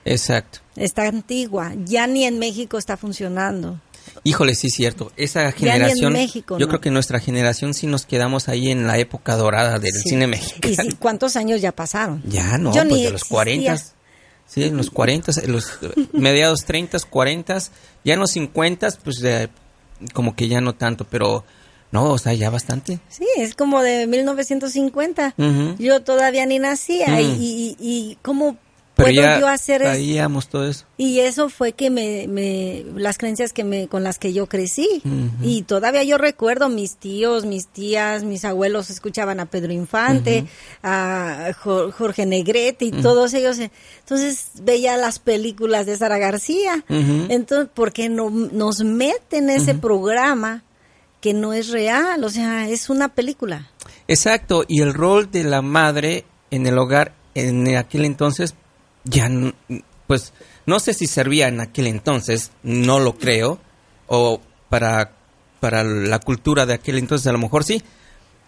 Exacto. 0.05 0.59
Está 0.75 1.07
antigua. 1.07 1.73
Ya 1.85 2.07
ni 2.07 2.25
en 2.25 2.39
México 2.39 2.77
está 2.77 2.95
funcionando. 2.97 3.79
Híjole, 4.23 4.55
sí, 4.55 4.69
cierto. 4.69 5.11
Esa 5.17 5.51
generación, 5.51 6.13
México, 6.13 6.57
yo 6.57 6.65
¿no? 6.65 6.69
creo 6.69 6.81
que 6.81 6.91
nuestra 6.91 7.19
generación 7.19 7.73
sí 7.73 7.87
nos 7.87 8.05
quedamos 8.05 8.47
ahí 8.47 8.69
en 8.71 8.87
la 8.87 8.97
época 8.97 9.35
dorada 9.35 9.79
del 9.79 9.93
Sí. 9.93 10.09
cine 10.09 10.25
¿Y 10.25 10.27
mexicano. 10.27 10.75
sí, 10.89 10.95
cuántos 10.99 11.35
años 11.35 11.61
ya 11.61 11.71
pasaron? 11.71 12.21
Ya, 12.25 12.57
no, 12.57 12.71
Yo 12.73 12.81
pues 12.83 12.93
ni 12.93 13.03
de 13.03 13.11
los 13.11 13.21
existía. 13.21 13.35
40. 13.35 13.77
Sí, 14.47 14.63
en 14.63 14.77
los 14.77 14.91
40, 14.91 15.31
en 15.43 15.51
los 15.51 15.69
eh, 15.81 15.91
mediados 16.13 16.65
30, 16.65 16.99
40, 17.09 17.57
ya 18.03 18.13
en 18.13 18.19
los 18.19 18.31
50, 18.31 18.89
pues 19.03 19.17
de- 19.17 19.49
como 20.13 20.35
que 20.35 20.47
ya 20.47 20.61
no 20.61 20.75
tanto, 20.75 21.05
pero 21.09 21.43
no, 21.91 22.11
o 22.11 22.17
sea, 22.19 22.33
ya 22.33 22.49
bastante. 22.51 22.99
Sí, 23.09 23.25
es 23.37 23.55
como 23.55 23.81
de 23.81 24.05
1950. 24.07 25.33
Ujú. 25.37 25.75
Yo 25.79 26.01
todavía 26.03 26.45
ni 26.45 26.59
nacía. 26.59 27.07
Mm. 27.07 27.19
Y, 27.19 27.25
y, 27.39 27.75
y 27.79 28.17
cómo 28.21 28.57
Pero 28.95 29.07
puedo 29.09 29.21
ya 29.21 29.39
yo 29.39 29.47
hacer 29.47 29.81
eso? 29.81 30.47
todo 30.49 30.67
eso. 30.67 30.85
Y 30.97 31.19
eso 31.19 31.49
fue 31.49 31.73
que 31.73 31.89
me, 31.89 32.27
me 32.27 32.83
las 32.95 33.17
creencias 33.17 33.51
que 33.53 33.63
me 33.63 33.87
con 33.87 34.03
las 34.03 34.17
que 34.19 34.31
yo 34.33 34.47
crecí. 34.47 35.01
Y 35.41 35.63
todavía 35.63 36.03
yo 36.03 36.17
recuerdo 36.17 36.69
mis 36.69 36.95
tíos, 36.95 37.45
mis 37.45 37.67
tías, 37.67 38.23
mis 38.23 38.45
abuelos 38.45 38.89
escuchaban 38.89 39.39
a 39.39 39.45
Pedro 39.47 39.73
Infante, 39.73 40.45
a 40.83 41.51
Jo- 41.61 41.91
Jorge 41.91 42.25
Negrete 42.25 42.85
y 42.85 42.91
todos 42.91 43.33
ellos. 43.33 43.57
Entonces 43.99 44.47
veía 44.61 44.95
las 44.97 45.19
películas 45.19 45.85
de 45.85 45.97
Sara 45.97 46.17
García. 46.17 46.83
Entonces, 46.89 47.69
porque 47.73 48.07
no, 48.09 48.29
nos 48.29 48.83
meten 48.83 49.49
ese 49.49 49.75
programa 49.75 50.63
que 51.21 51.33
no 51.33 51.53
es 51.53 51.69
real, 51.69 52.23
o 52.23 52.29
sea, 52.29 52.69
es 52.69 52.89
una 52.89 53.09
película. 53.09 53.69
Exacto, 54.07 54.63
y 54.67 54.81
el 54.81 54.93
rol 54.93 55.31
de 55.31 55.43
la 55.43 55.61
madre 55.63 56.23
en 56.51 56.67
el 56.67 56.77
hogar 56.77 57.13
en 57.33 57.75
aquel 57.75 58.05
entonces 58.05 58.53
ya 59.05 59.29
pues 60.07 60.33
no 60.65 60.79
sé 60.79 60.93
si 60.93 61.07
servía 61.07 61.47
en 61.47 61.61
aquel 61.61 61.87
entonces, 61.87 62.51
no 62.63 62.99
lo 62.99 63.17
creo, 63.17 63.59
o 64.07 64.41
para 64.69 65.11
para 65.59 65.83
la 65.83 66.19
cultura 66.19 66.65
de 66.65 66.73
aquel 66.75 66.97
entonces 66.97 67.25
a 67.27 67.31
lo 67.31 67.39
mejor 67.39 67.63
sí, 67.63 67.81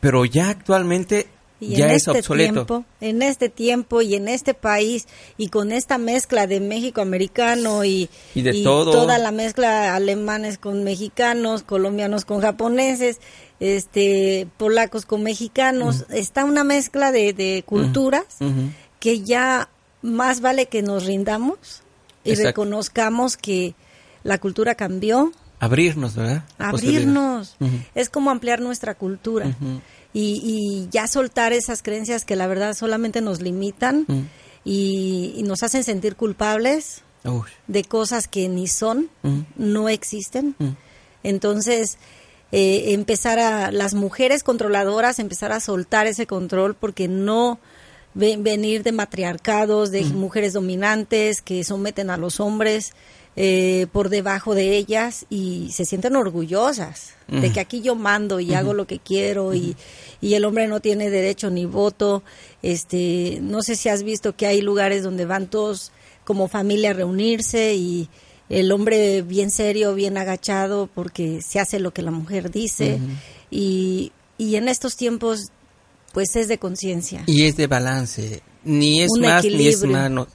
pero 0.01 0.23
ya 0.25 0.49
actualmente 0.49 1.27
Y 1.59 1.75
ya 1.77 1.85
en 1.85 1.91
es 1.91 2.07
este 2.07 2.19
obsoleto. 2.19 2.53
tiempo, 2.53 2.85
en 3.01 3.21
este 3.23 3.49
tiempo 3.49 4.01
y 4.03 4.13
en 4.15 4.27
este 4.27 4.53
país 4.53 5.07
y 5.37 5.47
con 5.49 5.71
esta 5.71 5.97
mezcla 5.97 6.45
de 6.45 6.59
México 6.59 7.01
americano 7.01 7.83
y, 7.85 8.09
Y 8.35 8.41
de 8.43 8.61
todo. 8.63 8.91
toda 8.91 9.17
la 9.17 9.31
mezcla 9.31 9.95
alemanes 9.95 10.59
con 10.59 10.83
mexicanos, 10.83 11.63
colombianos 11.63 12.25
con 12.25 12.41
japoneses, 12.41 13.19
este 13.59 14.47
polacos 14.57 15.07
con 15.07 15.23
mexicanos, 15.23 16.05
está 16.09 16.45
una 16.45 16.63
mezcla 16.63 17.11
de, 17.11 17.33
de 17.33 17.63
culturas 17.65 18.25
que 18.99 19.21
ya 19.21 19.69
más 20.01 20.41
vale 20.41 20.67
que 20.67 20.81
nos 20.81 21.05
rindamos 21.05 21.81
y 22.23 22.31
Exacto. 22.31 22.47
reconozcamos 22.47 23.37
que 23.37 23.75
la 24.23 24.37
cultura 24.37 24.75
cambió, 24.75 25.31
Abrirnos, 25.59 26.15
¿verdad? 26.15 26.43
La 26.59 26.69
abrirnos. 26.69 27.57
Es 27.95 28.09
como 28.09 28.29
ampliar 28.29 28.61
nuestra 28.61 28.93
cultura. 28.93 29.57
Y, 30.13 30.41
y 30.43 30.87
ya 30.91 31.07
soltar 31.07 31.51
esas 31.51 31.81
creencias 31.81 32.25
que 32.25 32.35
la 32.35 32.45
verdad 32.47 32.75
solamente 32.75 33.21
nos 33.21 33.41
limitan 33.41 34.05
y, 34.63 35.33
y 35.35 35.43
nos 35.43 35.63
hacen 35.63 35.83
sentir 35.83 36.15
culpables 36.15 37.01
de 37.67 37.83
cosas 37.83 38.27
que 38.27 38.47
ni 38.49 38.67
son, 38.67 39.09
no 39.55 39.89
existen. 39.89 40.55
Entonces, 41.23 41.97
eh, 42.51 42.93
empezar 42.93 43.39
a, 43.39 43.71
las 43.71 43.93
mujeres 43.93 44.43
controladoras, 44.43 45.19
empezar 45.19 45.51
a 45.51 45.59
soltar 45.59 46.07
ese 46.07 46.27
control 46.27 46.75
porque 46.75 47.07
no 47.07 47.59
ve- 48.17 48.37
venir 48.37 48.83
de 48.83 48.91
matriarcados, 48.91 49.91
de 49.91 50.03
mujeres 50.03 50.53
dominantes 50.53 51.41
que 51.41 51.63
someten 51.63 52.09
a 52.09 52.17
los 52.17 52.39
hombres 52.39 52.93
eh, 53.39 53.85
por 53.91 54.09
debajo 54.09 54.55
de 54.55 54.75
ellas 54.77 55.25
y 55.29 55.69
se 55.71 55.85
sienten 55.85 56.15
orgullosas 56.15 57.13
de 57.27 57.51
que 57.51 57.59
aquí 57.59 57.81
yo 57.81 57.93
mando 57.95 58.39
y 58.39 58.53
hago 58.55 58.73
lo 58.73 58.87
que 58.87 58.99
quiero 58.99 59.53
y, 59.53 59.75
y 60.21 60.33
el 60.33 60.43
hombre 60.45 60.67
no 60.67 60.79
tiene 60.79 61.09
derecho 61.11 61.49
ni 61.51 61.65
voto. 61.65 62.23
Este, 62.63 63.39
no 63.41 63.61
sé 63.61 63.75
si 63.75 63.89
has 63.89 64.03
visto 64.03 64.35
que 64.35 64.47
hay 64.47 64.61
lugares 64.61 65.03
donde 65.03 65.25
van 65.25 65.47
todos 65.47 65.91
como 66.25 66.47
familia 66.47 66.89
a 66.91 66.93
reunirse 66.93 67.75
y 67.75 68.09
el 68.49 68.71
hombre 68.71 69.21
bien 69.21 69.51
serio, 69.51 69.93
bien 69.93 70.17
agachado 70.17 70.89
porque 70.93 71.41
se 71.41 71.59
hace 71.59 71.79
lo 71.79 71.91
que 71.91 72.01
la 72.01 72.11
mujer 72.11 72.49
dice 72.49 72.99
y, 73.51 74.11
y 74.37 74.55
en 74.55 74.67
estos 74.67 74.95
tiempos 74.95 75.51
pues 76.13 76.35
es 76.35 76.47
de 76.47 76.57
conciencia. 76.57 77.23
Y 77.25 77.45
es 77.45 77.57
de 77.57 77.67
balance, 77.67 78.41
ni 78.63 79.01
es 79.01 79.09
Un 79.11 79.21
más 79.21 79.43
ni 79.43 79.67
es 79.67 79.83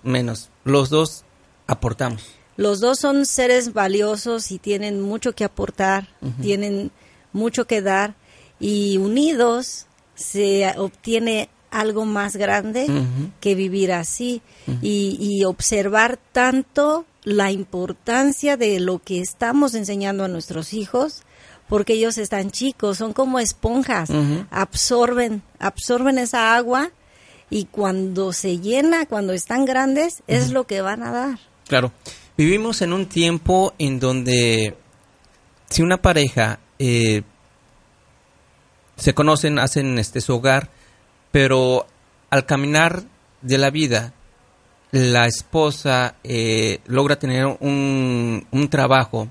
menos. 0.02 0.50
Los 0.64 0.90
dos 0.90 1.24
aportamos. 1.66 2.22
Los 2.56 2.80
dos 2.80 2.98
son 2.98 3.26
seres 3.26 3.72
valiosos 3.72 4.50
y 4.52 4.58
tienen 4.58 5.00
mucho 5.00 5.32
que 5.32 5.44
aportar, 5.44 6.08
tienen 6.40 6.90
mucho 7.32 7.66
que 7.66 7.80
dar 7.80 8.14
y 8.60 8.98
unidos 8.98 9.86
se 10.14 10.72
obtiene 10.76 11.48
algo 11.70 12.04
más 12.04 12.36
grande 12.36 12.86
que 13.40 13.54
vivir 13.54 13.92
así 13.92 14.42
y, 14.82 15.16
y 15.18 15.44
observar 15.44 16.18
tanto 16.32 17.06
la 17.24 17.50
importancia 17.50 18.56
de 18.56 18.80
lo 18.80 18.98
que 18.98 19.20
estamos 19.20 19.74
enseñando 19.74 20.24
a 20.24 20.28
nuestros 20.28 20.74
hijos 20.74 21.22
porque 21.72 21.94
ellos 21.94 22.18
están 22.18 22.50
chicos, 22.50 22.98
son 22.98 23.14
como 23.14 23.38
esponjas, 23.38 24.10
absorben, 24.50 25.40
absorben 25.58 26.18
esa 26.18 26.54
agua 26.54 26.90
y 27.48 27.64
cuando 27.64 28.34
se 28.34 28.58
llena, 28.58 29.06
cuando 29.06 29.32
están 29.32 29.64
grandes, 29.64 30.22
es 30.26 30.50
lo 30.50 30.66
que 30.66 30.82
van 30.82 31.02
a 31.02 31.10
dar. 31.10 31.38
Claro. 31.66 31.90
Vivimos 32.36 32.82
en 32.82 32.92
un 32.92 33.06
tiempo 33.06 33.72
en 33.78 34.00
donde 34.00 34.76
si 35.70 35.80
una 35.80 35.96
pareja 35.96 36.58
eh, 36.78 37.22
se 38.96 39.14
conocen, 39.14 39.58
hacen 39.58 39.98
este 39.98 40.20
su 40.20 40.34
hogar, 40.34 40.68
pero 41.30 41.86
al 42.28 42.44
caminar 42.44 43.04
de 43.40 43.56
la 43.56 43.70
vida, 43.70 44.12
la 44.90 45.24
esposa 45.24 46.16
eh, 46.22 46.80
logra 46.84 47.18
tener 47.18 47.46
un, 47.60 48.46
un 48.50 48.68
trabajo 48.68 49.30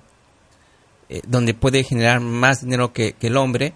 eh, 1.12 1.22
donde 1.28 1.54
puede 1.54 1.84
generar 1.84 2.20
más 2.20 2.62
dinero 2.62 2.94
que, 2.94 3.14
que 3.14 3.28
el 3.28 3.38
hombre, 3.38 3.74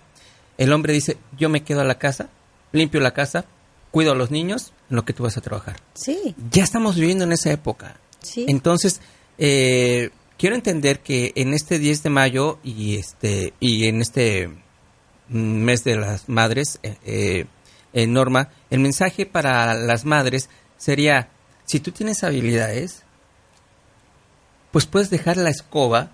el 0.58 0.72
hombre 0.72 0.94
dice, 0.94 1.18
yo 1.38 1.50
me 1.50 1.64
quedo 1.64 1.82
a 1.82 1.84
la 1.84 2.00
casa, 2.00 2.30
limpio 2.72 3.00
la 3.02 3.14
casa, 3.14 3.46
cuido 3.92 4.14
a 4.14 4.16
los 4.16 4.32
niños, 4.32 4.74
en 4.90 4.96
lo 4.96 5.06
que 5.06 5.14
tú 5.14 5.24
vas 5.24 5.38
a 5.38 5.42
trabajar. 5.42 5.78
Sí. 5.94 6.36
Ya 6.52 6.64
estamos 6.64 6.96
viviendo 6.96 7.24
en 7.26 7.34
esa 7.34 7.52
época. 7.52 7.98
Sí. 8.22 8.46
Entonces, 8.48 9.02
eh, 9.38 10.12
quiero 10.38 10.56
entender 10.56 11.00
que 11.00 11.34
en 11.36 11.54
este 11.54 11.80
10 11.80 12.04
de 12.04 12.10
mayo 12.10 12.60
y 12.64 12.96
este 12.98 13.54
y 13.60 13.88
en 13.88 14.02
este 14.02 14.50
mes 15.28 15.84
de 15.84 15.98
las 15.98 16.30
madres, 16.30 16.80
eh, 16.84 16.98
eh, 17.06 17.46
en 17.94 18.14
Norma, 18.14 18.50
el 18.70 18.80
mensaje 18.80 19.26
para 19.26 19.74
las 19.74 20.06
madres 20.06 20.50
sería, 20.78 21.30
si 21.66 21.80
tú 21.80 21.92
tienes 21.92 22.24
habilidades, 22.24 23.04
pues 24.72 24.86
puedes 24.86 25.10
dejar 25.10 25.38
la 25.38 25.50
escoba 25.50 26.12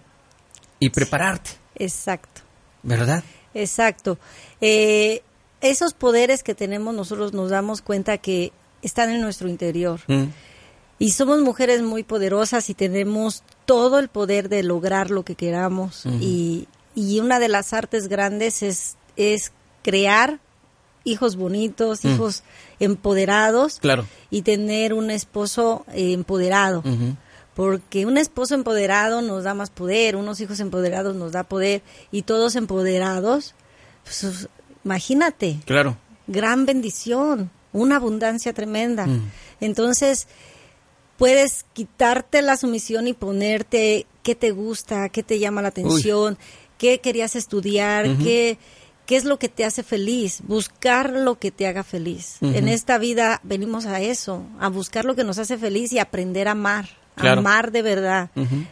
y 0.82 0.90
prepararte, 0.90 1.52
Exacto. 1.76 2.42
¿verdad? 2.84 3.24
Exacto. 3.54 4.18
Eh, 4.60 5.22
esos 5.62 5.94
poderes 5.94 6.42
que 6.44 6.56
tenemos 6.56 6.94
nosotros 6.96 7.32
nos 7.34 7.50
damos 7.52 7.82
cuenta 7.82 8.18
que 8.18 8.52
están 8.82 9.10
en 9.12 9.22
nuestro 9.22 9.48
interior. 9.48 10.00
Mm, 10.08 10.26
Y 11.00 11.12
somos 11.12 11.40
mujeres 11.42 11.82
muy 11.82 12.04
poderosas 12.04 12.70
y 12.70 12.74
tenemos 12.76 13.44
todo 13.66 13.98
el 14.00 14.08
poder 14.08 14.50
de 14.50 14.62
lograr 14.64 15.10
lo 15.12 15.24
que 15.24 15.36
queramos. 15.36 16.04
y, 16.20 16.68
y 16.96 17.20
una 17.20 17.40
de 17.40 17.48
las 17.48 17.74
artes 17.74 18.08
grandes 18.08 18.62
es, 18.64 18.98
es 19.16 19.52
crear 19.84 20.40
hijos 21.04 21.36
bonitos, 21.36 22.04
Mm. 22.04 22.08
hijos 22.10 22.44
empoderados 22.80 23.80
Claro. 23.80 24.06
y 24.30 24.42
tener 24.44 24.94
un 24.94 25.10
esposo 25.12 25.86
eh, 25.94 26.14
empoderado. 26.14 26.84
Porque 27.62 28.08
un 28.08 28.18
esposo 28.18 28.56
empoderado 28.56 29.22
nos 29.22 29.44
da 29.44 29.54
más 29.54 29.70
poder, 29.70 30.16
unos 30.16 30.42
hijos 30.42 30.60
empoderados 30.60 31.16
nos 31.16 31.32
da 31.32 31.44
poder 31.44 31.84
y 32.12 32.24
todos 32.24 32.56
empoderados, 32.56 33.54
pues, 34.04 34.48
imagínate, 34.84 35.60
Claro. 35.66 35.96
gran 36.26 36.66
bendición, 36.66 37.52
una 37.72 37.98
abundancia 37.98 38.52
tremenda. 38.54 39.06
Mm. 39.06 39.30
Entonces, 39.60 40.28
puedes 41.18 41.66
quitarte 41.74 42.42
la 42.42 42.58
sumisión 42.58 43.08
y 43.08 43.14
ponerte 43.14 44.08
qué 44.24 44.34
te 44.34 44.50
gusta, 44.50 45.10
qué 45.10 45.22
te 45.22 45.38
llama 45.38 45.62
la 45.62 45.68
atención, 45.68 46.40
qué 46.80 46.98
querías 46.98 47.36
estudiar, 47.36 48.18
qué, 48.18 48.58
qué 49.06 49.18
es 49.18 49.24
lo 49.24 49.38
que 49.38 49.50
te 49.50 49.66
hace 49.66 49.84
feliz, 49.84 50.40
buscar 50.48 51.12
lo 51.12 51.38
que 51.38 51.52
te 51.52 51.68
haga 51.68 51.84
feliz. 51.84 52.38
En 52.42 52.68
esta 52.68 52.98
vida 52.98 53.40
venimos 53.44 53.86
a 53.86 54.02
eso, 54.02 54.48
a 54.60 54.68
buscar 54.70 55.06
lo 55.06 55.14
que 55.14 55.24
nos 55.24 55.38
hace 55.38 55.60
feliz 55.60 55.94
y 55.94 56.00
aprender 56.00 56.48
a 56.48 56.54
amar, 56.54 57.01
Claro. 57.22 57.40
amar 57.40 57.72
de 57.72 57.82
verdad, 57.82 58.30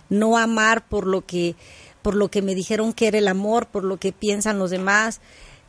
no 0.10 0.38
amar 0.38 0.88
por 0.88 1.08
lo 1.08 1.26
que 1.26 1.56
por 2.02 2.16
lo 2.16 2.30
que 2.30 2.42
me 2.42 2.56
dijeron 2.56 2.94
que 2.94 3.08
era 3.08 3.18
el 3.18 3.28
amor, 3.28 3.68
por 3.68 3.84
lo 3.84 3.98
que 3.98 4.12
piensan 4.12 4.58
los 4.60 4.72
demás. 4.72 5.20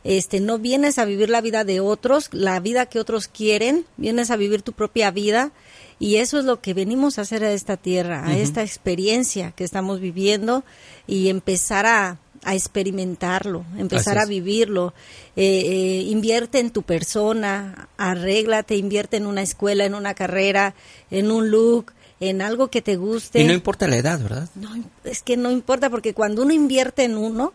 Este, 0.03 0.41
no 0.41 0.59
vienes 0.59 0.99
a 0.99 1.05
vivir 1.05 1.29
la 1.29 1.43
vida 1.43 1.65
de 1.65 1.81
otros, 1.81 2.31
la 2.33 2.59
vida 2.61 2.87
que 2.87 2.99
otros 2.99 3.29
quieren, 3.29 3.85
vienes 3.99 4.31
a 4.31 4.37
vivir 4.37 4.63
tu 4.63 4.73
propia 4.73 5.11
vida 5.11 5.53
y 5.99 6.17
eso 6.17 6.39
es 6.39 6.47
lo 6.47 6.63
que 6.63 6.73
venimos 6.73 7.19
a 7.19 7.23
hacer 7.23 7.45
a 7.45 7.53
esta 7.53 7.77
tierra, 7.77 8.27
a 8.27 8.35
esta 8.35 8.63
experiencia 8.63 9.53
que 9.53 9.65
estamos 9.65 10.01
viviendo 10.01 10.65
y 11.07 11.29
empezar 11.29 11.85
a, 11.85 12.19
a 12.43 12.55
experimentarlo, 12.55 13.65
empezar 13.77 14.19
a 14.19 14.25
vivirlo. 14.25 14.95
Eh, 15.37 15.45
eh, 15.45 16.03
invierte 16.09 16.59
en 16.59 16.71
tu 16.71 16.83
persona, 16.83 17.89
arréglate, 17.99 18.77
invierte 18.77 19.19
en 19.19 19.27
una 19.27 19.43
escuela, 19.43 19.85
en 19.85 19.95
una 19.95 20.15
carrera, 20.15 20.75
en 21.11 21.31
un 21.31 21.51
look, 21.51 21.93
en 22.21 22.43
algo 22.43 22.69
que 22.69 22.83
te 22.83 22.97
guste. 22.97 23.41
Y 23.41 23.47
no 23.47 23.55
importa 23.55 23.89
la 23.89 23.97
edad, 23.97 24.21
¿verdad? 24.23 24.49
No, 24.55 24.71
es 25.05 25.23
que 25.23 25.39
no 25.39 25.51
importa 25.51 25.89
porque 25.89 26.13
cuando 26.13 26.43
uno 26.43 26.53
invierte 26.53 27.05
en 27.05 27.17
uno, 27.17 27.55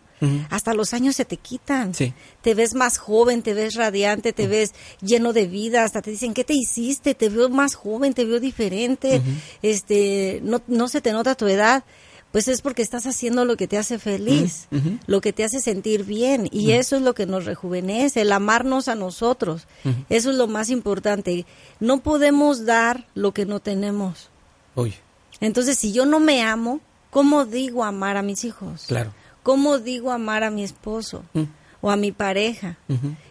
hasta 0.50 0.74
los 0.74 0.92
años 0.92 1.14
se 1.14 1.24
te 1.24 1.36
quitan. 1.36 1.94
Sí. 1.94 2.12
Te 2.42 2.54
ves 2.54 2.74
más 2.74 2.98
joven, 2.98 3.42
te 3.42 3.54
ves 3.54 3.74
radiante, 3.74 4.32
te 4.32 4.48
ves 4.48 4.74
lleno 5.00 5.32
de 5.32 5.46
vida, 5.46 5.84
hasta 5.84 6.02
te 6.02 6.10
dicen, 6.10 6.34
¿qué 6.34 6.42
te 6.42 6.54
hiciste? 6.54 7.14
Te 7.14 7.28
veo 7.28 7.48
más 7.48 7.76
joven, 7.76 8.12
te 8.12 8.24
veo 8.24 8.40
diferente, 8.40 9.22
este, 9.62 10.40
no, 10.42 10.62
no 10.66 10.88
se 10.88 11.00
te 11.00 11.12
nota 11.12 11.36
tu 11.36 11.46
edad. 11.46 11.84
Pues 12.32 12.48
es 12.48 12.60
porque 12.60 12.82
estás 12.82 13.06
haciendo 13.06 13.44
lo 13.44 13.56
que 13.56 13.68
te 13.68 13.78
hace 13.78 13.98
feliz, 13.98 14.68
lo 15.06 15.20
que 15.20 15.32
te 15.32 15.44
hace 15.44 15.60
sentir 15.60 16.04
bien. 16.04 16.48
Y 16.50 16.72
eso 16.72 16.96
es 16.96 17.02
lo 17.02 17.14
que 17.14 17.24
nos 17.24 17.44
rejuvenece, 17.44 18.22
el 18.22 18.32
amarnos 18.32 18.88
a 18.88 18.94
nosotros. 18.94 19.66
Eso 20.10 20.30
es 20.30 20.36
lo 20.36 20.48
más 20.48 20.68
importante. 20.68 21.46
No 21.78 22.02
podemos 22.02 22.66
dar 22.66 23.06
lo 23.14 23.32
que 23.32 23.46
no 23.46 23.60
tenemos. 23.60 24.28
Uy, 24.76 24.94
Entonces, 25.40 25.76
si 25.78 25.92
yo 25.92 26.06
no 26.06 26.20
me 26.20 26.42
amo, 26.44 26.80
¿cómo 27.10 27.44
digo 27.44 27.82
amar 27.84 28.16
a 28.16 28.22
mis 28.22 28.44
hijos? 28.44 28.84
claro. 28.86 29.12
¿Cómo 29.42 29.78
digo 29.78 30.10
amar 30.12 30.42
a 30.44 30.50
mi 30.50 30.62
esposo 30.64 31.22
Mm. 31.34 31.42
o 31.80 31.90
a 31.90 31.96
mi 31.96 32.10
pareja? 32.12 32.78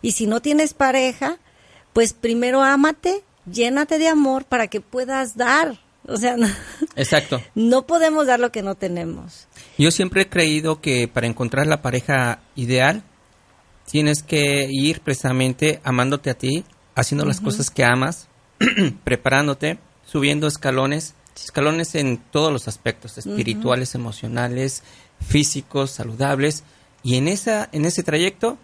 Y 0.02 0.12
si 0.14 0.28
no 0.28 0.42
tienes 0.42 0.74
pareja, 0.74 1.38
pues 1.94 2.14
primero 2.14 2.62
ámate, 2.64 3.24
llénate 3.52 3.98
de 4.00 4.08
amor 4.08 4.46
para 4.46 4.68
que 4.68 4.80
puedas 4.82 5.36
dar. 5.36 5.78
O 6.08 6.16
sea, 6.18 6.38
no, 6.38 6.48
Exacto. 6.96 7.42
no 7.54 7.86
podemos 7.86 8.28
dar 8.28 8.40
lo 8.40 8.52
que 8.52 8.62
no 8.62 8.76
tenemos. 8.76 9.48
Yo 9.78 9.92
siempre 9.92 10.22
he 10.22 10.30
creído 10.30 10.80
que 10.80 11.08
para 11.10 11.28
encontrar 11.28 11.68
la 11.68 11.82
pareja 11.82 12.40
ideal 12.56 13.04
tienes 13.92 14.24
que 14.24 14.68
ir 14.72 15.02
precisamente 15.02 15.82
amándote 15.84 16.30
a 16.30 16.36
ti, 16.38 16.64
haciendo 16.96 17.26
las 17.26 17.42
cosas 17.42 17.70
que 17.70 17.84
amas, 17.84 18.28
preparándote, 19.04 19.80
subiendo 20.06 20.48
escalones, 20.48 21.14
escalones 21.44 21.96
en 21.96 22.18
todos 22.18 22.52
los 22.54 22.68
aspectos, 22.68 23.18
espirituales, 23.18 23.96
emocionales, 23.96 24.84
físicos, 25.26 25.92
saludables, 25.92 26.64
y 27.04 27.16
en 27.18 27.28
esa 27.28 27.70
en 27.72 27.86
ese 27.86 28.04
trayecto 28.04 28.58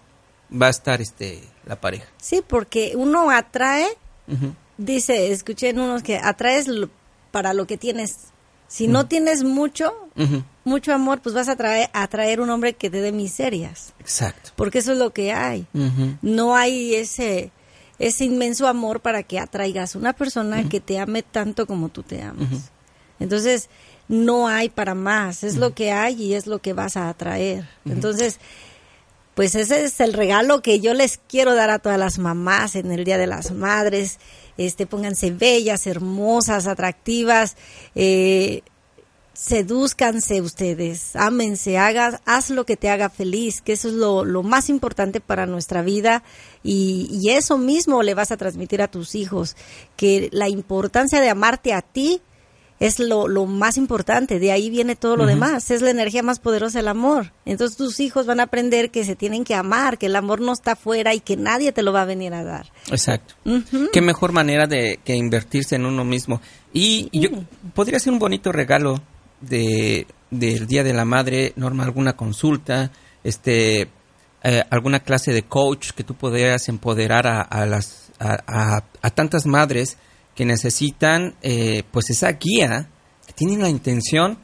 va 0.51 0.67
a 0.67 0.71
estar 0.71 1.01
este 1.01 1.43
la 1.65 1.79
pareja. 1.79 2.05
Sí, 2.21 2.41
porque 2.45 2.93
uno 2.95 3.29
atrae, 3.31 3.87
dice, 4.77 5.31
escuché 5.31 5.69
en 5.69 5.79
unos 5.79 6.03
que 6.03 6.17
atraes 6.17 6.67
lo- 6.67 6.89
para 7.31 7.53
lo 7.53 7.67
que 7.67 7.77
tienes. 7.77 8.15
Si 8.67 8.87
no 8.87 9.05
tienes 9.05 9.43
mucho, 9.43 9.93
mucho 10.63 10.93
amor, 10.93 11.21
pues 11.21 11.35
vas 11.35 11.49
a 11.49 11.55
traer, 11.57 11.89
a 11.93 12.07
traer 12.07 12.39
un 12.39 12.49
hombre 12.49 12.73
que 12.73 12.89
te 12.89 13.01
dé 13.01 13.11
miserias. 13.11 13.93
Exacto. 13.99 14.51
Porque 14.55 14.79
eso 14.79 14.93
es 14.93 14.97
lo 14.97 15.11
que 15.11 15.33
hay. 15.33 15.67
No 16.21 16.55
hay 16.55 16.95
ese 16.95 17.51
ese 18.01 18.25
inmenso 18.25 18.67
amor 18.67 18.99
para 18.99 19.23
que 19.23 19.39
atraigas 19.39 19.95
una 19.95 20.13
persona 20.13 20.67
que 20.67 20.79
te 20.79 20.99
ame 20.99 21.21
tanto 21.21 21.67
como 21.67 21.89
tú 21.89 22.01
te 22.01 22.21
amas. 22.21 22.71
Entonces, 23.19 23.69
no 24.07 24.47
hay 24.47 24.69
para 24.69 24.95
más, 24.95 25.43
es 25.43 25.55
lo 25.55 25.75
que 25.75 25.91
hay 25.91 26.21
y 26.21 26.33
es 26.33 26.47
lo 26.47 26.59
que 26.59 26.73
vas 26.73 26.97
a 26.97 27.09
atraer. 27.09 27.69
Entonces, 27.85 28.39
pues 29.35 29.53
ese 29.53 29.85
es 29.85 29.99
el 29.99 30.13
regalo 30.13 30.61
que 30.61 30.79
yo 30.79 30.95
les 30.95 31.19
quiero 31.27 31.53
dar 31.53 31.69
a 31.69 31.79
todas 31.79 31.99
las 31.99 32.17
mamás 32.17 32.75
en 32.75 32.91
el 32.91 33.05
Día 33.05 33.19
de 33.19 33.27
las 33.27 33.51
Madres. 33.51 34.17
Este, 34.57 34.87
pónganse 34.87 35.31
bellas, 35.31 35.85
hermosas, 35.85 36.67
atractivas, 36.67 37.55
eh, 37.95 38.63
sedúzcanse 39.33 40.41
ustedes, 40.41 41.15
ámense, 41.15 41.77
hagas, 41.77 42.21
haz 42.25 42.49
lo 42.49 42.65
que 42.65 42.77
te 42.77 42.89
haga 42.89 43.09
feliz, 43.09 43.61
que 43.61 43.73
eso 43.73 43.87
es 43.87 43.93
lo, 43.93 44.25
lo 44.25 44.43
más 44.43 44.69
importante 44.69 45.21
para 45.21 45.45
nuestra 45.45 45.81
vida 45.81 46.23
y, 46.63 47.07
y 47.11 47.29
eso 47.29 47.57
mismo 47.57 48.03
le 48.03 48.13
vas 48.13 48.31
a 48.31 48.37
transmitir 48.37 48.81
a 48.81 48.89
tus 48.89 49.15
hijos, 49.15 49.55
que 49.95 50.29
la 50.31 50.49
importancia 50.49 51.21
de 51.21 51.29
amarte 51.29 51.73
a 51.73 51.81
ti 51.81 52.21
es 52.81 52.97
lo, 52.99 53.27
lo 53.27 53.45
más 53.45 53.77
importante, 53.77 54.39
de 54.39 54.51
ahí 54.51 54.71
viene 54.71 54.95
todo 54.95 55.15
lo 55.15 55.27
demás, 55.27 55.69
es 55.69 55.83
la 55.83 55.91
energía 55.91 56.23
más 56.23 56.39
poderosa 56.39 56.79
del 56.79 56.87
amor. 56.87 57.31
Entonces 57.45 57.77
tus 57.77 57.99
hijos 57.99 58.25
van 58.25 58.39
a 58.39 58.43
aprender 58.43 58.89
que 58.89 59.05
se 59.05 59.15
tienen 59.15 59.43
que 59.43 59.53
amar, 59.53 59.99
que 59.99 60.07
el 60.07 60.15
amor 60.15 60.41
no 60.41 60.51
está 60.51 60.71
afuera 60.71 61.13
y 61.13 61.19
que 61.19 61.37
nadie 61.37 61.71
te 61.71 61.83
lo 61.83 61.93
va 61.93 62.01
a 62.01 62.05
venir 62.05 62.33
a 62.33 62.43
dar. 62.43 62.71
Exacto. 62.89 63.35
Qué 63.93 64.01
mejor 64.01 64.31
manera 64.31 64.65
de 64.65 64.99
que 65.05 65.15
invertirse 65.15 65.75
en 65.75 65.85
uno 65.85 66.03
mismo. 66.03 66.41
Y, 66.73 67.07
y 67.11 67.19
yo 67.19 67.29
podría 67.75 67.99
ser 67.99 68.13
un 68.13 68.19
bonito 68.19 68.51
regalo 68.51 68.99
de 69.41 70.07
del 70.29 70.65
Día 70.67 70.83
de 70.83 70.93
la 70.93 71.03
Madre, 71.03 71.51
Norma, 71.57 71.83
alguna 71.83 72.13
consulta, 72.15 72.91
este, 73.23 73.89
eh, 74.43 74.63
alguna 74.69 75.01
clase 75.01 75.33
de 75.33 75.43
coach 75.43 75.91
que 75.91 76.03
tú 76.05 76.15
pudieras 76.15 76.69
empoderar 76.69 77.27
a, 77.27 77.41
a 77.41 77.65
las 77.65 78.11
a, 78.19 78.37
a- 78.47 78.83
a 79.01 79.09
tantas 79.09 79.45
madres 79.45 79.97
que 80.35 80.45
necesitan 80.45 81.35
eh, 81.41 81.83
pues 81.91 82.09
esa 82.11 82.31
guía, 82.33 82.87
que 83.27 83.33
tienen 83.33 83.61
la 83.61 83.69
intención, 83.69 84.37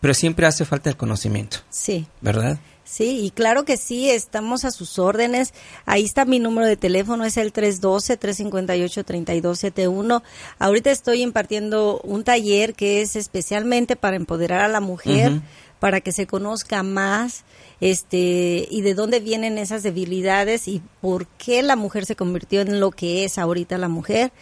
pero 0.00 0.14
siempre 0.14 0.46
hace 0.46 0.64
falta 0.64 0.90
el 0.90 0.96
conocimiento, 0.96 1.58
Sí. 1.70 2.06
¿verdad? 2.20 2.58
Sí, 2.92 3.24
y 3.24 3.30
claro 3.30 3.64
que 3.64 3.78
sí, 3.78 4.10
estamos 4.10 4.66
a 4.66 4.70
sus 4.70 4.98
órdenes. 4.98 5.54
Ahí 5.86 6.04
está 6.04 6.26
mi 6.26 6.38
número 6.38 6.66
de 6.66 6.76
teléfono, 6.76 7.24
es 7.24 7.38
el 7.38 7.50
312-358-3271. 7.54 10.22
Ahorita 10.58 10.90
estoy 10.90 11.22
impartiendo 11.22 12.02
un 12.04 12.22
taller 12.22 12.74
que 12.74 13.00
es 13.00 13.16
especialmente 13.16 13.96
para 13.96 14.16
empoderar 14.16 14.60
a 14.60 14.68
la 14.68 14.80
mujer, 14.80 15.40
para 15.80 16.02
que 16.02 16.12
se 16.12 16.26
conozca 16.26 16.82
más 16.82 17.44
este 17.80 18.68
y 18.70 18.82
de 18.82 18.92
dónde 18.92 19.20
vienen 19.20 19.56
esas 19.56 19.82
debilidades 19.82 20.68
y 20.68 20.82
por 21.00 21.26
qué 21.26 21.62
la 21.62 21.76
mujer 21.76 22.04
se 22.04 22.14
convirtió 22.14 22.60
en 22.60 22.78
lo 22.78 22.90
que 22.90 23.24
es 23.24 23.38
ahorita 23.38 23.78
la 23.78 23.88
mujer. 23.88 24.32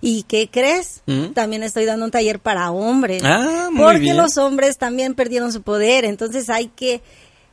¿Y 0.00 0.22
qué 0.22 0.48
crees? 0.48 1.02
¿Mm? 1.06 1.32
También 1.32 1.64
estoy 1.64 1.84
dando 1.84 2.04
un 2.04 2.12
taller 2.12 2.38
para 2.38 2.70
hombres. 2.70 3.24
Ah, 3.24 3.70
muy 3.72 3.82
porque 3.82 3.98
bien. 3.98 4.16
los 4.16 4.38
hombres 4.38 4.78
también 4.78 5.14
perdieron 5.14 5.52
su 5.52 5.62
poder, 5.62 6.04
entonces 6.04 6.48
hay 6.48 6.68
que 6.68 7.02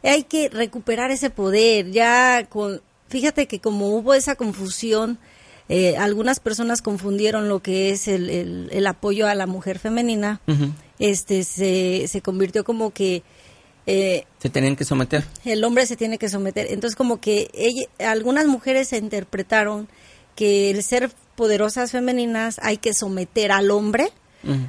hay 0.08 0.24
que 0.24 0.50
recuperar 0.50 1.12
ese 1.12 1.30
poder. 1.30 1.92
Ya 1.92 2.46
con 2.50 2.82
fíjate 3.08 3.48
que 3.48 3.60
como 3.60 3.90
hubo 3.90 4.14
esa 4.14 4.36
confusión, 4.36 5.18
eh, 5.70 5.98
algunas 5.98 6.40
personas 6.40 6.82
confundieron 6.82 7.50
lo 7.50 7.62
que 7.62 7.90
es 7.92 8.08
el, 8.08 8.30
el, 8.30 8.70
el 8.72 8.88
apoyo 8.88 9.28
a 9.28 9.36
la 9.36 9.48
mujer 9.48 9.80
femenina, 9.80 10.42
este 11.00 11.44
se, 11.44 12.08
se 12.08 12.22
convirtió 12.22 12.64
como 12.64 12.92
que 12.92 13.24
eh, 13.88 14.26
Se 14.40 14.50
tenían 14.50 14.76
que 14.76 14.84
someter. 14.86 15.24
el 15.44 15.64
hombre 15.64 15.86
se 15.86 15.96
tiene 15.96 16.18
que 16.18 16.30
someter. 16.30 16.68
Entonces 16.72 16.96
como 16.96 17.20
que 17.20 17.50
ella- 17.54 17.88
algunas 18.12 18.46
mujeres 18.48 18.88
se 18.90 18.98
interpretaron 18.98 19.88
que 20.36 20.70
el 20.72 20.84
ser 20.84 21.12
poderosas 21.36 21.92
femeninas 21.92 22.60
hay 22.62 22.78
que 22.78 22.94
someter 22.94 23.52
al 23.52 23.72
hombre 23.72 24.10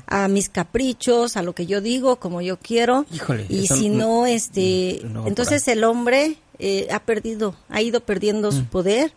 A 0.06 0.28
mis 0.28 0.48
caprichos, 0.48 1.36
a 1.36 1.42
lo 1.42 1.54
que 1.54 1.66
yo 1.66 1.80
digo, 1.80 2.16
como 2.16 2.40
yo 2.40 2.58
quiero. 2.58 3.04
Híjole, 3.12 3.46
y 3.48 3.66
si 3.68 3.88
no- 3.88 3.98
no, 4.20 4.26
este, 4.26 5.00
no 5.04 5.20
por 5.20 5.28
entonces 5.28 5.68
el 5.68 5.84
hombre 5.84 6.36
eh, 6.58 6.88
ha 6.90 7.00
perdido, 7.00 7.54
ha 7.68 7.82
ido 7.82 8.00
perdiendo 8.00 8.50
su 8.52 8.64
poder 8.64 9.12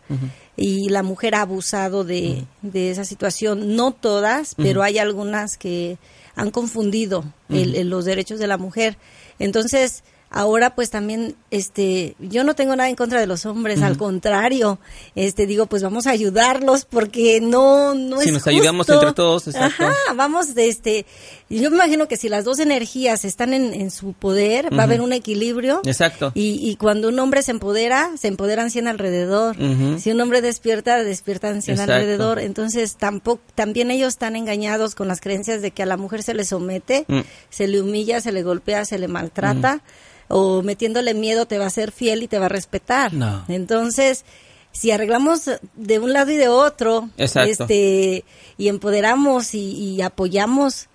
y 0.56 0.90
la 0.90 1.02
mujer 1.02 1.34
ha 1.34 1.40
abusado 1.40 2.04
de, 2.04 2.44
de 2.60 2.90
esa 2.90 3.04
situación. 3.04 3.76
No 3.76 3.92
todas, 3.92 4.54
pero 4.56 4.82
hay 4.82 4.98
algunas 4.98 5.56
que 5.56 5.96
han 6.36 6.50
confundido 6.50 7.24
el- 7.48 7.74
el- 7.76 7.88
los 7.88 8.04
derechos 8.04 8.38
de 8.38 8.46
la 8.46 8.58
mujer. 8.58 8.98
Entonces, 9.38 10.02
ahora 10.30 10.74
pues 10.76 10.90
también 10.90 11.34
este 11.50 12.14
yo 12.20 12.44
no 12.44 12.54
tengo 12.54 12.76
nada 12.76 12.88
en 12.88 12.94
contra 12.94 13.18
de 13.20 13.26
los 13.26 13.46
hombres 13.46 13.82
al 13.82 13.96
contrario 13.98 14.78
este 15.16 15.44
digo 15.46 15.66
pues 15.66 15.82
vamos 15.82 16.06
a 16.06 16.10
ayudarlos 16.10 16.84
porque 16.84 17.40
no 17.40 17.94
no 17.94 18.20
Si 18.20 18.28
es 18.28 18.34
nos 18.34 18.46
ayudamos 18.46 18.86
justo. 18.86 19.00
entre 19.00 19.12
todos, 19.14 19.48
exacto. 19.48 19.84
Ajá, 19.86 19.92
vamos 20.14 20.54
de 20.54 20.68
este 20.68 21.04
yo 21.48 21.68
me 21.70 21.76
imagino 21.76 22.06
que 22.06 22.16
si 22.16 22.28
las 22.28 22.44
dos 22.44 22.60
energías 22.60 23.24
están 23.24 23.52
en, 23.54 23.74
en 23.74 23.90
su 23.90 24.12
poder 24.12 24.72
va 24.72 24.82
a 24.82 24.84
haber 24.84 25.00
un 25.00 25.12
equilibrio 25.12 25.80
Exacto. 25.84 26.30
y, 26.34 26.60
y 26.62 26.76
cuando 26.76 27.08
un 27.08 27.18
hombre 27.18 27.42
se 27.42 27.50
empodera 27.50 28.10
se 28.16 28.28
empoderan 28.28 28.70
100 28.70 28.86
alrededor 28.86 29.56
si 29.98 30.10
un 30.12 30.20
hombre 30.20 30.40
despierta 30.42 31.02
despiertan 31.02 31.60
100 31.60 31.72
Exacto. 31.74 31.92
alrededor 31.92 32.38
entonces 32.38 32.94
tampoco 32.96 33.42
también 33.56 33.90
ellos 33.90 34.08
están 34.10 34.36
engañados 34.36 34.94
con 34.94 35.08
las 35.08 35.20
creencias 35.20 35.60
de 35.60 35.72
que 35.72 35.82
a 35.82 35.86
la 35.86 35.96
mujer 35.96 36.22
se 36.22 36.34
le 36.34 36.44
somete 36.44 37.04
Mm. 37.08 37.20
se 37.50 37.66
le 37.66 37.80
humilla 37.80 38.20
se 38.20 38.30
le 38.30 38.42
golpea 38.42 38.84
se 38.84 38.98
le 38.98 39.08
maltrata 39.08 39.82
o 40.30 40.62
metiéndole 40.62 41.12
miedo 41.12 41.44
te 41.46 41.58
va 41.58 41.66
a 41.66 41.70
ser 41.70 41.92
fiel 41.92 42.22
y 42.22 42.28
te 42.28 42.38
va 42.38 42.46
a 42.46 42.48
respetar 42.48 43.12
No. 43.12 43.44
entonces 43.48 44.24
si 44.72 44.92
arreglamos 44.92 45.50
de 45.74 45.98
un 45.98 46.12
lado 46.12 46.30
y 46.30 46.36
de 46.36 46.48
otro 46.48 47.10
Exacto. 47.18 47.50
este 47.64 48.24
y 48.56 48.68
empoderamos 48.68 49.54
y, 49.54 49.72
y 49.72 50.00
apoyamos 50.02 50.86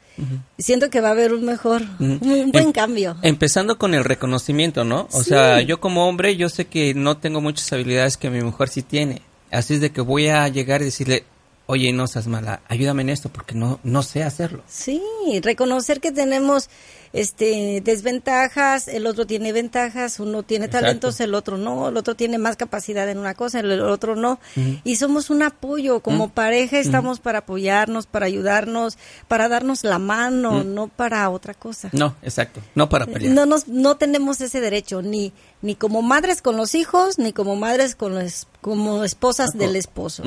siento 0.58 0.90
que 0.90 1.02
va 1.02 1.10
a 1.10 1.12
haber 1.12 1.34
un 1.34 1.44
mejor 1.44 1.82
un, 2.00 2.20
un 2.22 2.52
buen 2.54 2.68
Em- 2.68 2.72
cambio 2.72 3.18
Empezando 3.22 3.78
con 3.78 3.94
el 3.94 4.06
reconocimiento, 4.06 4.86
¿no? 4.86 5.10
O 5.12 5.24
Sí. 5.24 5.32
sea, 5.32 5.60
yo 5.62 5.82
como 5.82 6.08
hombre, 6.08 6.38
yo 6.38 6.48
sé 6.48 6.66
que 6.68 6.94
no 6.94 7.18
tengo 7.18 7.42
muchas 7.42 7.72
habilidades 7.74 8.16
que 8.16 8.30
mi 8.30 8.42
mujer 8.42 8.70
sí 8.70 8.82
tiene. 8.82 9.22
Así 9.52 9.74
es 9.74 9.82
de 9.82 9.92
que 9.92 10.00
voy 10.02 10.30
a 10.30 10.48
llegar 10.48 10.82
y 10.82 10.86
decirle, 10.86 11.26
oye, 11.66 11.92
no 11.92 12.08
seas 12.08 12.28
mala, 12.28 12.62
ayúdame 12.70 13.02
en 13.02 13.10
esto 13.10 13.28
porque 13.28 13.56
no, 13.56 13.80
no 13.84 14.04
sé 14.04 14.24
hacerlo. 14.24 14.64
Sí, 14.70 15.02
reconocer 15.42 16.00
que 16.00 16.14
tenemos 16.14 16.70
este 17.16 17.82
desventajas, 17.82 18.88
el 18.88 19.08
otro 19.08 19.26
tiene 19.26 19.54
ventajas, 19.54 20.20
uno 20.20 20.44
tiene 20.44 20.66
Exacto. 20.66 20.86
talentos, 20.86 21.20
el 21.22 21.34
otro 21.34 21.58
no, 21.58 21.90
el 21.90 21.98
otro 21.98 22.16
tiene 22.16 22.38
más 22.38 22.58
capacidad 22.58 23.10
en 23.10 23.18
una 23.18 23.34
cosa, 23.34 23.62
el 23.62 23.82
otro 23.82 24.16
no. 24.16 24.40
Y 24.84 24.98
somos 24.98 25.30
un 25.30 25.42
apoyo, 25.42 26.02
como 26.02 26.30
pareja 26.30 26.78
estamos 26.78 27.20
para 27.20 27.40
apoyarnos, 27.40 28.06
para 28.06 28.26
ayudarnos, 28.26 28.98
para 29.28 29.48
darnos 29.48 29.84
la 29.84 29.98
mano, 29.98 30.64
no 30.64 30.90
para 30.90 31.30
otra 31.30 31.54
cosa. 31.54 31.90
No, 31.94 32.16
exacto. 32.22 32.62
No 32.76 32.90
para 32.90 33.06
pelear. 33.06 33.34
No 33.34 33.46
nos 33.46 33.68
no 33.68 33.96
tenemos 33.96 34.42
ese 34.42 34.60
derecho 34.60 35.02
ni 35.02 35.32
ni 35.62 35.76
como 35.76 36.02
madres 36.02 36.42
con 36.42 36.58
los 36.58 36.76
hijos, 36.76 37.18
ni 37.18 37.34
como 37.34 37.56
madres 37.56 37.96
con 37.96 38.14
los 38.14 38.48
como 38.66 39.04
esposas 39.04 39.52
del 39.54 39.76
esposo 39.76 40.24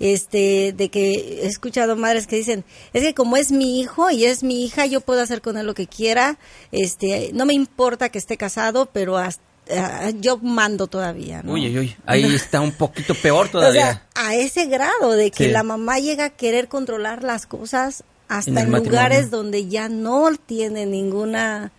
este 0.00 0.74
de 0.76 0.90
que 0.90 1.40
he 1.42 1.46
escuchado 1.46 1.96
madres 1.96 2.26
que 2.26 2.36
dicen 2.36 2.62
es 2.92 3.02
que 3.02 3.14
como 3.14 3.38
es 3.38 3.52
mi 3.52 3.80
hijo 3.80 4.10
y 4.10 4.26
es 4.26 4.42
mi 4.42 4.66
hija 4.66 4.84
yo 4.84 5.00
puedo 5.00 5.22
hacer 5.22 5.40
con 5.40 5.56
él 5.56 5.64
lo 5.64 5.72
que 5.72 5.86
quiera 5.86 6.19
este 6.72 7.30
no 7.34 7.44
me 7.46 7.54
importa 7.54 8.08
que 8.08 8.18
esté 8.18 8.36
casado 8.36 8.86
pero 8.92 9.16
hasta, 9.18 9.42
yo 10.20 10.38
mando 10.38 10.86
todavía 10.86 11.42
¿no? 11.42 11.52
Uy, 11.52 11.66
uy, 11.68 11.78
uy. 11.78 11.96
Ahí 12.06 12.24
está 12.34 12.60
un 12.60 12.72
poquito 12.72 13.14
peor 13.14 13.46
o 13.46 13.50
todavía. 13.50 13.82
sea 13.82 14.06
a 14.14 14.34
ese 14.34 14.66
grado 14.66 15.12
de 15.12 15.30
que 15.30 15.44
Sí. 15.46 15.50
la 15.50 15.62
mamá 15.62 15.98
llega 15.98 16.24
a 16.26 16.30
querer 16.30 16.68
controlar 16.68 17.22
las 17.22 17.46
cosas 17.46 18.02
hasta 18.28 18.60
en, 18.60 18.70
lugares 18.70 19.30
donde 19.30 19.68
ya 19.68 19.88
no 19.88 20.28
tiene 20.46 20.86
ninguna 20.86 21.72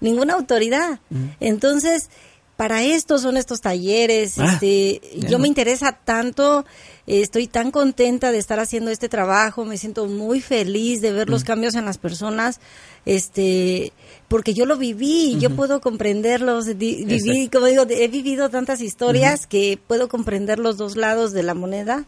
ninguna 0.00 0.34
autoridad 0.34 0.98
entonces 1.40 2.08
para 2.56 2.82
esto 2.84 3.18
son 3.18 3.36
estos 3.36 3.60
talleres 3.60 4.38
Ah, 4.38 4.52
este 4.54 5.00
yo 5.28 5.38
no. 5.38 5.40
me 5.40 5.48
interesa 5.48 5.92
tanto 6.04 6.64
estoy 7.06 7.48
tan 7.48 7.70
contenta 7.70 8.30
de 8.32 8.38
estar 8.38 8.60
haciendo 8.60 8.90
este 8.90 9.08
trabajo 9.08 9.64
me 9.64 9.76
siento 9.76 10.06
muy 10.06 10.40
feliz 10.40 11.00
de 11.00 11.12
ver 11.12 11.28
los 11.28 11.42
cambios 11.44 11.74
en 11.74 11.84
las 11.84 11.98
personas 11.98 12.60
este 13.06 13.92
porque 14.28 14.54
yo 14.54 14.66
lo 14.66 14.76
viví 14.76 15.32
y 15.34 15.38
yo 15.38 15.50
puedo 15.50 15.80
comprenderlos 15.80 16.66
di- 16.78 17.04
viví 17.04 17.48
como 17.52 17.66
digo 17.66 17.84
he 17.88 18.08
vivido 18.08 18.48
tantas 18.48 18.80
historias 18.80 19.46
que 19.46 19.78
puedo 19.86 20.08
comprender 20.08 20.58
los 20.58 20.76
dos 20.76 20.96
lados 20.96 21.32
de 21.32 21.42
la 21.42 21.54
moneda 21.54 22.04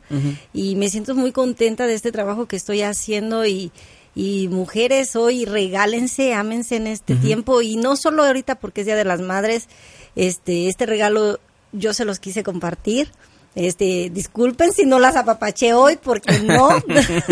y 0.54 0.76
me 0.76 0.88
siento 0.88 1.14
muy 1.14 1.32
contenta 1.32 1.86
de 1.86 1.94
este 1.94 2.12
trabajo 2.12 2.46
que 2.46 2.56
estoy 2.56 2.82
haciendo 2.82 3.44
y 3.46 3.70
y 4.18 4.48
mujeres 4.48 5.14
hoy 5.14 5.44
regálense, 5.44 6.32
ámense 6.32 6.76
en 6.76 6.86
este 6.86 7.16
tiempo 7.16 7.60
y 7.60 7.76
no 7.76 7.96
solo 7.96 8.24
ahorita 8.24 8.54
porque 8.54 8.80
es 8.80 8.86
Día 8.86 8.96
de 8.96 9.04
las 9.04 9.20
Madres, 9.20 9.68
este 10.16 10.68
este 10.68 10.86
regalo 10.86 11.38
yo 11.72 11.94
se 11.94 12.04
los 12.04 12.18
quise 12.18 12.42
compartir. 12.42 13.10
Este, 13.54 14.10
disculpen 14.10 14.72
si 14.72 14.84
no 14.84 14.98
las 14.98 15.16
apapaché 15.16 15.72
hoy 15.72 15.96
porque 15.96 16.40
no 16.40 16.68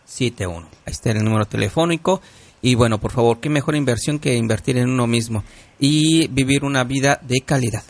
Ahí 0.86 0.92
está 0.92 1.12
el 1.12 1.24
número 1.24 1.46
telefónico. 1.46 2.22
Y 2.62 2.76
bueno, 2.76 2.98
por 3.00 3.12
favor, 3.12 3.40
qué 3.40 3.50
mejor 3.50 3.76
inversión 3.76 4.20
que 4.20 4.36
invertir 4.36 4.78
en 4.78 4.90
uno 4.90 5.06
mismo 5.06 5.44
y 5.80 6.28
vivir 6.28 6.64
una 6.64 6.84
vida 6.84 7.20
de 7.22 7.42
calidad. 7.42 7.84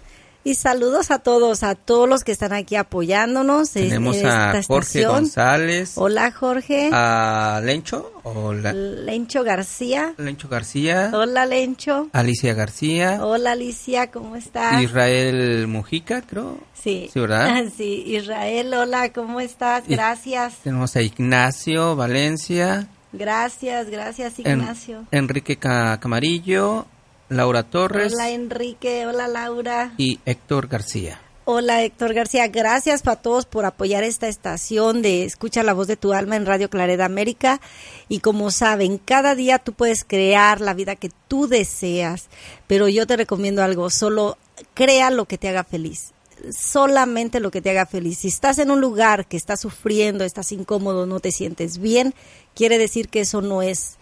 Y 0.45 0.55
saludos 0.55 1.09
a 1.09 1.19
todos, 1.19 1.63
a 1.63 1.73
todos 1.73 2.09
los 2.09 2.25
que 2.25 2.33
están 2.33 2.51
aquí 2.51 2.75
apoyándonos. 2.75 3.73
en- 3.77 3.83
Tenemos 3.87 4.17
en 4.17 4.25
a 4.27 4.51
Jorge 4.67 4.99
estación. 4.99 5.11
González, 5.13 5.93
Hola, 5.95 6.31
Jorge. 6.31 6.89
a 6.91 7.61
Lencho, 7.63 8.11
hola, 8.23 8.73
Lencho 8.73 9.43
García. 9.45 10.13
Lencho 10.17 10.49
García, 10.49 11.11
Hola, 11.13 11.45
Lencho. 11.45 12.09
Alicia 12.11 12.53
García, 12.53 13.19
Hola, 13.23 13.53
Alicia, 13.53 14.11
¿cómo 14.11 14.35
estás? 14.35 14.81
Israel 14.81 15.67
Mujica, 15.67 16.21
creo. 16.23 16.57
Sí. 16.73 17.09
Sí, 17.13 17.19
¿verdad? 17.21 17.63
Sí, 17.77 18.03
Israel, 18.07 18.73
hola, 18.73 19.13
¿cómo 19.13 19.39
estás? 19.39 19.85
Y- 19.87 19.93
Gracias. 19.95 20.55
Tenemos 20.63 20.93
a 20.97 21.01
Ignacio 21.01 21.95
Valencia, 21.95 22.87
Gracias, 23.15 23.89
gracias, 23.91 24.33
En- 24.39 24.59
Ignacio. 24.61 25.05
Enrique 25.11 25.55
Ca- 25.57 25.99
Camarillo, 25.99 26.87
Laura 27.33 27.63
Torres 27.63 28.13
Hola, 28.13 28.29
Enrique. 28.29 29.05
Hola, 29.05 29.27
Laura. 29.27 29.93
y 29.97 30.19
Héctor 30.25 30.67
García. 30.67 31.19
Hola 31.45 31.83
Héctor 31.83 32.13
García, 32.13 32.47
gracias 32.47 33.01
para 33.01 33.21
todos 33.21 33.45
por 33.45 33.65
apoyar 33.65 34.05
esta 34.05 34.29
estación 34.29 35.01
de 35.01 35.25
Escucha 35.25 35.61
la 35.61 35.73
voz 35.73 35.87
de 35.87 35.97
tu 35.97 36.13
alma 36.13 36.37
en 36.37 36.45
Radio 36.45 36.69
Clareda 36.69 37.03
América. 37.03 37.59
Y 38.07 38.19
como 38.19 38.49
saben, 38.49 38.97
cada 38.97 39.35
día 39.35 39.59
tú 39.59 39.73
puedes 39.73 40.05
crear 40.05 40.61
la 40.61 40.73
vida 40.73 40.95
que 40.95 41.11
tú 41.27 41.47
deseas, 41.49 42.29
pero 42.65 42.87
yo 42.87 43.05
te 43.07 43.17
recomiendo 43.17 43.61
algo, 43.61 43.89
solo 43.89 44.37
crea 44.73 45.09
lo 45.11 45.25
que 45.25 45.37
te 45.37 45.49
haga 45.49 45.65
feliz. 45.65 46.13
Solamente 46.57 47.41
lo 47.41 47.51
que 47.51 47.61
te 47.61 47.71
haga 47.71 47.85
feliz. 47.87 48.19
Si 48.19 48.29
estás 48.29 48.57
en 48.59 48.71
un 48.71 48.79
lugar 48.79 49.25
que 49.27 49.35
estás 49.35 49.59
sufriendo, 49.59 50.23
estás 50.23 50.53
incómodo, 50.53 51.05
no 51.05 51.19
te 51.19 51.31
sientes 51.33 51.77
bien, 51.77 52.13
quiere 52.55 52.77
decir 52.77 53.09
que 53.09 53.19
eso 53.19 53.41
no 53.41 53.61
es 53.61 53.97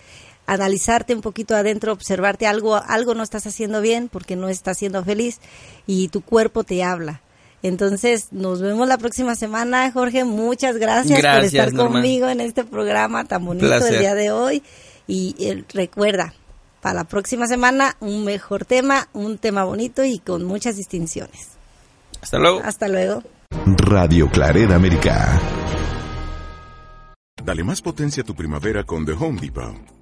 analizarte 0.53 1.15
un 1.15 1.21
poquito 1.21 1.55
adentro, 1.55 1.93
observarte 1.93 2.45
algo, 2.45 2.75
algo 2.75 3.15
no 3.15 3.23
estás 3.23 3.47
haciendo 3.47 3.81
bien 3.81 4.09
porque 4.09 4.35
no 4.35 4.49
estás 4.49 4.77
siendo 4.77 5.03
feliz 5.03 5.39
y 5.87 6.09
tu 6.09 6.21
cuerpo 6.21 6.63
te 6.63 6.83
habla. 6.83 7.21
Entonces, 7.63 8.29
nos 8.31 8.61
vemos 8.61 8.87
la 8.87 8.97
próxima 8.97 9.35
semana, 9.35 9.91
Jorge. 9.91 10.25
Muchas 10.25 10.77
gracias, 10.77 11.21
por 11.21 11.43
estar 11.43 11.73
conmigo 11.73 12.27
en 12.27 12.41
este 12.41 12.63
programa 12.63 13.23
tan 13.25 13.45
bonito 13.45 13.73
el 13.73 13.99
día 13.99 14.15
de 14.15 14.31
hoy. 14.31 14.63
Y 15.07 15.35
eh, 15.39 15.63
recuerda, 15.73 16.33
para 16.81 16.95
la 16.95 17.03
próxima 17.03 17.47
semana, 17.47 17.95
un 17.99 18.25
mejor 18.25 18.65
tema, 18.65 19.07
un 19.13 19.37
tema 19.37 19.63
bonito 19.63 20.03
y 20.03 20.19
con 20.19 20.43
muchas 20.43 20.75
distinciones. 20.75 21.49
Hasta 22.21 22.39
luego. 22.39 22.61
Hasta 22.63 22.87
luego. 22.87 23.23
Radio 23.77 24.29
Clareda 24.29 24.75
América. 24.75 25.39
Dale 27.43 27.63
más 27.63 27.81
potencia 27.81 28.23
a 28.23 28.25
tu 28.25 28.35
primavera 28.35 28.83
con 28.83 29.05
The 29.05 29.13
Home 29.13 29.39
Depot. 29.39 30.00